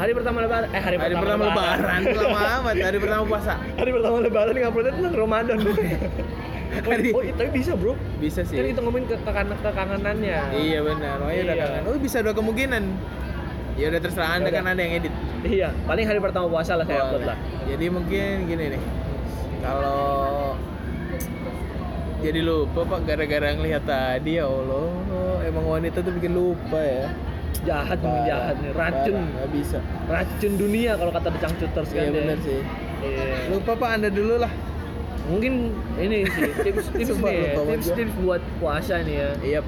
[0.00, 2.00] Hari pertama lebaran, eh hari, hari pertama lebaran.
[2.08, 2.76] lama amat.
[2.80, 3.52] Hari pertama puasa.
[3.76, 5.56] Hari pertama lebaran nguploadnya tentang Ramadan.
[5.60, 5.76] oh,
[6.88, 7.92] Hari- oh, tapi bisa bro.
[8.16, 8.56] bisa sih.
[8.56, 10.56] Kan itu ngomongin ke kekan kekanganannya.
[10.56, 11.20] iya benar.
[11.20, 11.66] Makanya udah Iya.
[11.68, 12.84] kangen oh bisa dua kemungkinan.
[13.76, 14.56] Ya udah terserah anda Udah.
[14.56, 15.12] kan ada yang edit.
[15.40, 17.36] Iya, paling hari pertama puasa lah saya upload lah.
[17.64, 18.82] jadi mungkin gini nih.
[19.60, 20.56] Kalau
[22.20, 24.88] jadi lupa pak gara-gara ngelihat tadi ya Allah.
[25.44, 27.08] Emang wanita tuh bikin lupa ya
[27.60, 29.14] Jahat memang jahat nih, racun.
[29.20, 31.98] Nggak bisa Racun dunia kalau kata The Cangcuters kan.
[31.98, 32.12] iya ya.
[32.14, 32.60] benar sih
[33.00, 33.24] Iya.
[33.48, 34.52] lupa pak anda dulu lah
[35.26, 35.52] Mungkin
[35.96, 39.30] ini sih tips-tips Sumpah, nih, ya, banget tips-tips buat puasa nih ya.
[39.42, 39.60] iya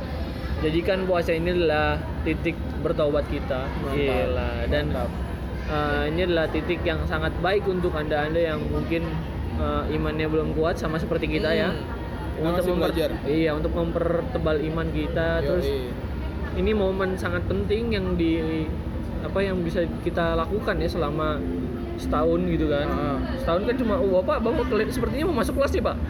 [0.59, 3.67] Jadikan puasa ini adalah titik bertobat kita.
[3.81, 3.95] Mantap.
[3.95, 4.51] Gila.
[4.69, 5.11] Dan Mantap.
[5.69, 9.03] eh, ini adalah titik yang sangat baik untuk anda-anda yang mungkin
[9.55, 11.71] eh, imannya belum kuat sama seperti kita ya.
[12.33, 12.49] Hmm.
[12.49, 13.11] masih memper- belajar.
[13.23, 15.93] iya untuk mempertebal iman kita terus Yoi.
[16.57, 18.65] Ini momen sangat penting yang di
[19.23, 21.39] apa yang bisa kita lakukan ya selama
[21.97, 22.87] setahun gitu kan.
[22.91, 23.19] Ah.
[23.39, 25.97] setahun kan cuma oh bapak bapak sepertinya mau masuk kelas nih pak.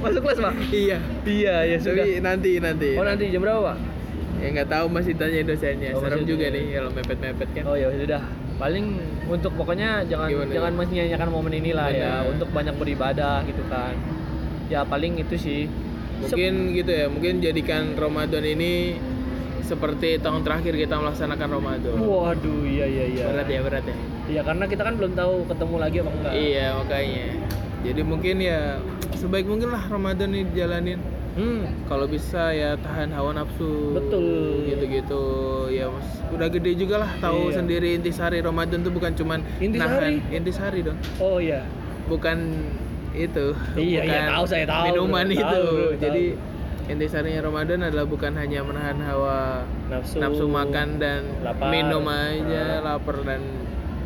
[0.00, 0.54] Masuk kelas pak?
[0.72, 0.98] Iya.
[1.28, 2.04] Iya ya sudah.
[2.04, 2.90] Tapi nanti nanti.
[2.96, 3.76] Oh nanti jam berapa pak?
[4.40, 5.90] Ya nggak tahu masih tanya dosennya.
[5.94, 7.62] Oh, serem juga nih kalau mepet mepet kan.
[7.68, 8.22] Oh ya sudah.
[8.56, 8.84] Paling
[9.28, 10.52] untuk pokoknya jangan Gimana?
[10.52, 10.78] jangan ya?
[10.80, 12.24] menyanyiakan momen inilah ya.
[12.24, 12.32] Benar.
[12.32, 13.94] untuk banyak beribadah gitu kan.
[14.72, 15.60] Ya paling itu sih
[16.16, 18.96] mungkin gitu ya mungkin jadikan Ramadan ini
[19.60, 24.40] seperti tahun terakhir kita melaksanakan Ramadan waduh iya iya iya berat ya berat ya Iya
[24.40, 26.32] karena kita kan belum tahu ketemu lagi apa enggak.
[26.34, 27.24] iya makanya
[27.82, 28.60] jadi mungkin ya
[29.14, 31.00] sebaik mungkin lah Ramadan ini dijalanin
[31.34, 31.66] Hmm.
[31.84, 34.70] kalau bisa ya tahan hawa nafsu Betul.
[34.70, 35.24] gitu-gitu
[35.68, 37.58] ya mas udah gede juga lah tahu Iya.
[37.58, 39.82] sendiri intisari Ramadan tuh bukan cuman Intisari?
[39.82, 41.66] nahan intisari dong Oh iya.
[42.06, 42.38] bukan
[43.16, 45.34] itu Iya, bukan iya, tahu, saya tahu, minuman bro.
[45.34, 45.92] itu Tahu, bro, tahu.
[46.00, 46.24] jadi
[46.84, 50.18] intisarinya Ramadan adalah bukan hanya menahan hawa Nafsu.
[50.18, 51.70] nafsu makan dan lapar.
[51.70, 53.40] minum aja lapar dan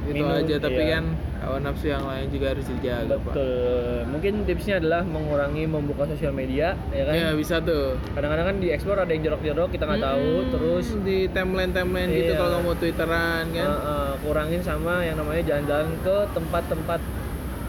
[0.04, 0.94] itu Minum, aja tapi iya.
[0.94, 1.04] kan
[1.38, 3.98] hawa nafsu yang lain juga harus dijaga pak Betul.
[4.08, 7.12] Mungkin tipsnya adalah mengurangi membuka sosial media, ya kan?
[7.14, 10.86] ya bisa tuh Kadang-kadang kan di explore ada yang jorok-jorok kita nggak tahu, Hmm, terus
[11.02, 12.38] di timeline timeline gitu Iya.
[12.38, 17.00] kalau kamu twitteran kan uh, uh, kurangin sama yang namanya jalan-jalan ke tempat-tempat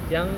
[0.07, 0.29] yang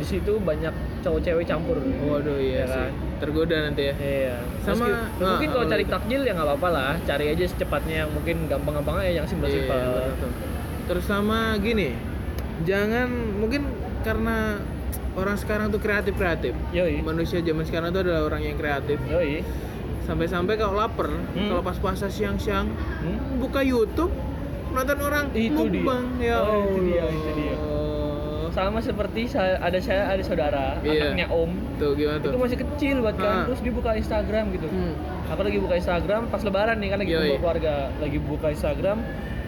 [0.00, 1.76] di situ banyak cowok cewek campur.
[1.78, 2.92] waduh iya Ya sih kan?
[3.18, 4.34] tergoda nanti ya Iya.
[4.62, 5.92] Sama- Meski- ah, mungkin kalau apa cari itu?
[5.92, 9.80] takjil ya nggak apa-apa lah, cari aja secepatnya yang mungkin gampang-gampang aja yang Iya, simpel-simpel.
[10.16, 10.32] tuh.
[10.82, 11.94] terus sama gini
[12.60, 13.62] jangan mungkin
[14.00, 14.58] karena
[15.12, 16.98] orang sekarang tuh kreatif kreatif Yoi.
[17.00, 19.44] manusia zaman sekarang tuh adalah orang yang kreatif Yoi.
[20.02, 21.46] sampai-sampai kalau lapar Hmm.
[21.46, 22.66] kalau pas puasa siang-siang
[22.98, 23.38] Hmm?
[23.38, 24.10] buka YouTube
[24.70, 25.78] nonton orang Itu dia.
[25.78, 27.54] mukbang ya Oh, itu dia, itu dia.
[28.50, 31.14] Sama seperti saya, ada saya ada saudara, Iya.
[31.14, 31.50] anaknya Om.
[31.78, 34.66] tuh gimana tuh Itu masih kecil buat kan, terus dia buka Instagram gitu.
[34.66, 34.94] Hmm.
[35.28, 38.98] Aku lagi buka Instagram pas lebaran nih kan lagi kumpul keluarga, lagi buka Instagram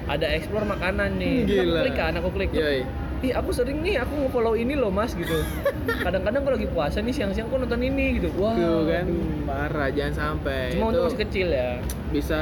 [0.05, 1.34] ada explore makanan nih.
[1.36, 1.80] Hmm, Terus Aku gila.
[1.82, 2.50] klik kan, aku klik.
[2.53, 2.80] Yoi.
[3.22, 5.34] Ih, aku sering nih aku nge-follow ini loh, Mas gitu.
[6.05, 8.34] Kadang-kadang kalau lagi puasa nih siang-siang aku nonton ini gitu.
[8.34, 8.50] Wah.
[8.53, 9.46] tuh kan aduh.
[9.46, 11.70] parah jangan sampai Cuma itu untuk masih kecil ya.
[12.11, 12.40] bisa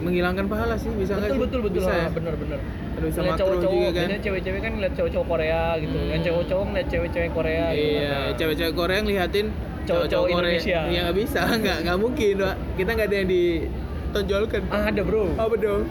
[0.00, 2.02] menghilangkan pahala sih bisa betul betul betul bisa ya?
[2.02, 2.58] ah, bener bener.
[3.00, 5.96] Terus makro cowok-cowok, juga kan cewek-cewek kan ngeliat cowok-cowok Korea gitu.
[5.96, 6.10] Hmm.
[6.12, 7.88] Yang cowok-cowok ngeliat cewek-cewek Korea gitu.
[7.96, 9.46] Iya, Nah, cewek-cewek Korea ngeliatin
[9.80, 10.80] Cowok-cowok Indonesia.
[10.86, 12.54] Ya nggak bisa, nggak nggak mungkin, Pak.
[12.76, 14.62] Kita nggak ada yang ditonjolkan.
[14.70, 15.82] Ada bro, Apa dong?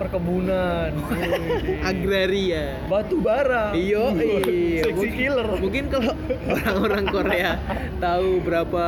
[0.00, 0.90] Perkebunan.
[1.90, 2.80] Agraria.
[2.86, 3.70] batu bara.
[3.72, 4.16] Iyo.
[4.16, 5.46] Sexy Mungkin- killer.
[5.52, 7.50] Mungkin kalau orang-orang Korea
[7.96, 8.84] tahu berapa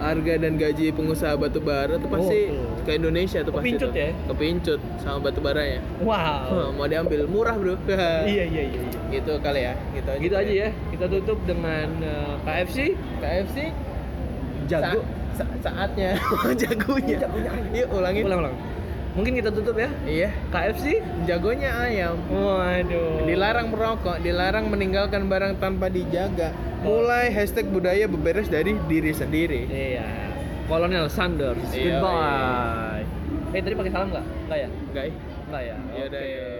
[0.00, 4.08] harga dan gaji pengusaha batu bara tuh pasti Oh, ke Indonesia tuh pasti Kepincut ya?
[4.26, 5.80] Kepincut sama batu baranya.
[6.00, 6.72] Wow.
[6.72, 7.76] mau diambil murah, Bro.
[7.86, 8.80] iya iya iya.
[8.80, 8.80] iya.
[9.12, 9.74] gitu kali ya.
[9.92, 10.20] Gitu aja.
[10.20, 10.68] Gitu aja ya.
[10.88, 12.78] Kita tutup dengan eh, KFC.
[13.20, 13.56] KFC
[14.64, 15.04] Jago.
[15.34, 16.14] Sa- sa- saatnya
[16.62, 17.18] jagonya.
[17.74, 18.22] Yuk ulangin.
[18.24, 18.54] Ulang ulang.
[19.14, 19.86] Mungkin kita tutup ya.
[20.02, 20.98] Iya, KFC.
[21.22, 22.18] jagonya ayam.
[22.26, 23.22] Waduh.
[23.22, 26.50] Dilarang merokok, dilarang meninggalkan barang tanpa dijaga.
[26.82, 29.70] Mulai hashtag budaya beberes dari diri sendiri.
[29.70, 30.04] Iya.
[30.66, 31.62] Kolonel Sanders.
[31.70, 33.04] Iya, Goodbye.
[33.54, 34.26] Eh tadi pakai salam nggak?
[34.48, 34.68] Nggak ya?
[34.90, 35.76] Guys, Nggak ya.
[35.94, 36.34] Yaudah, Oke.
[36.34, 36.53] yuk.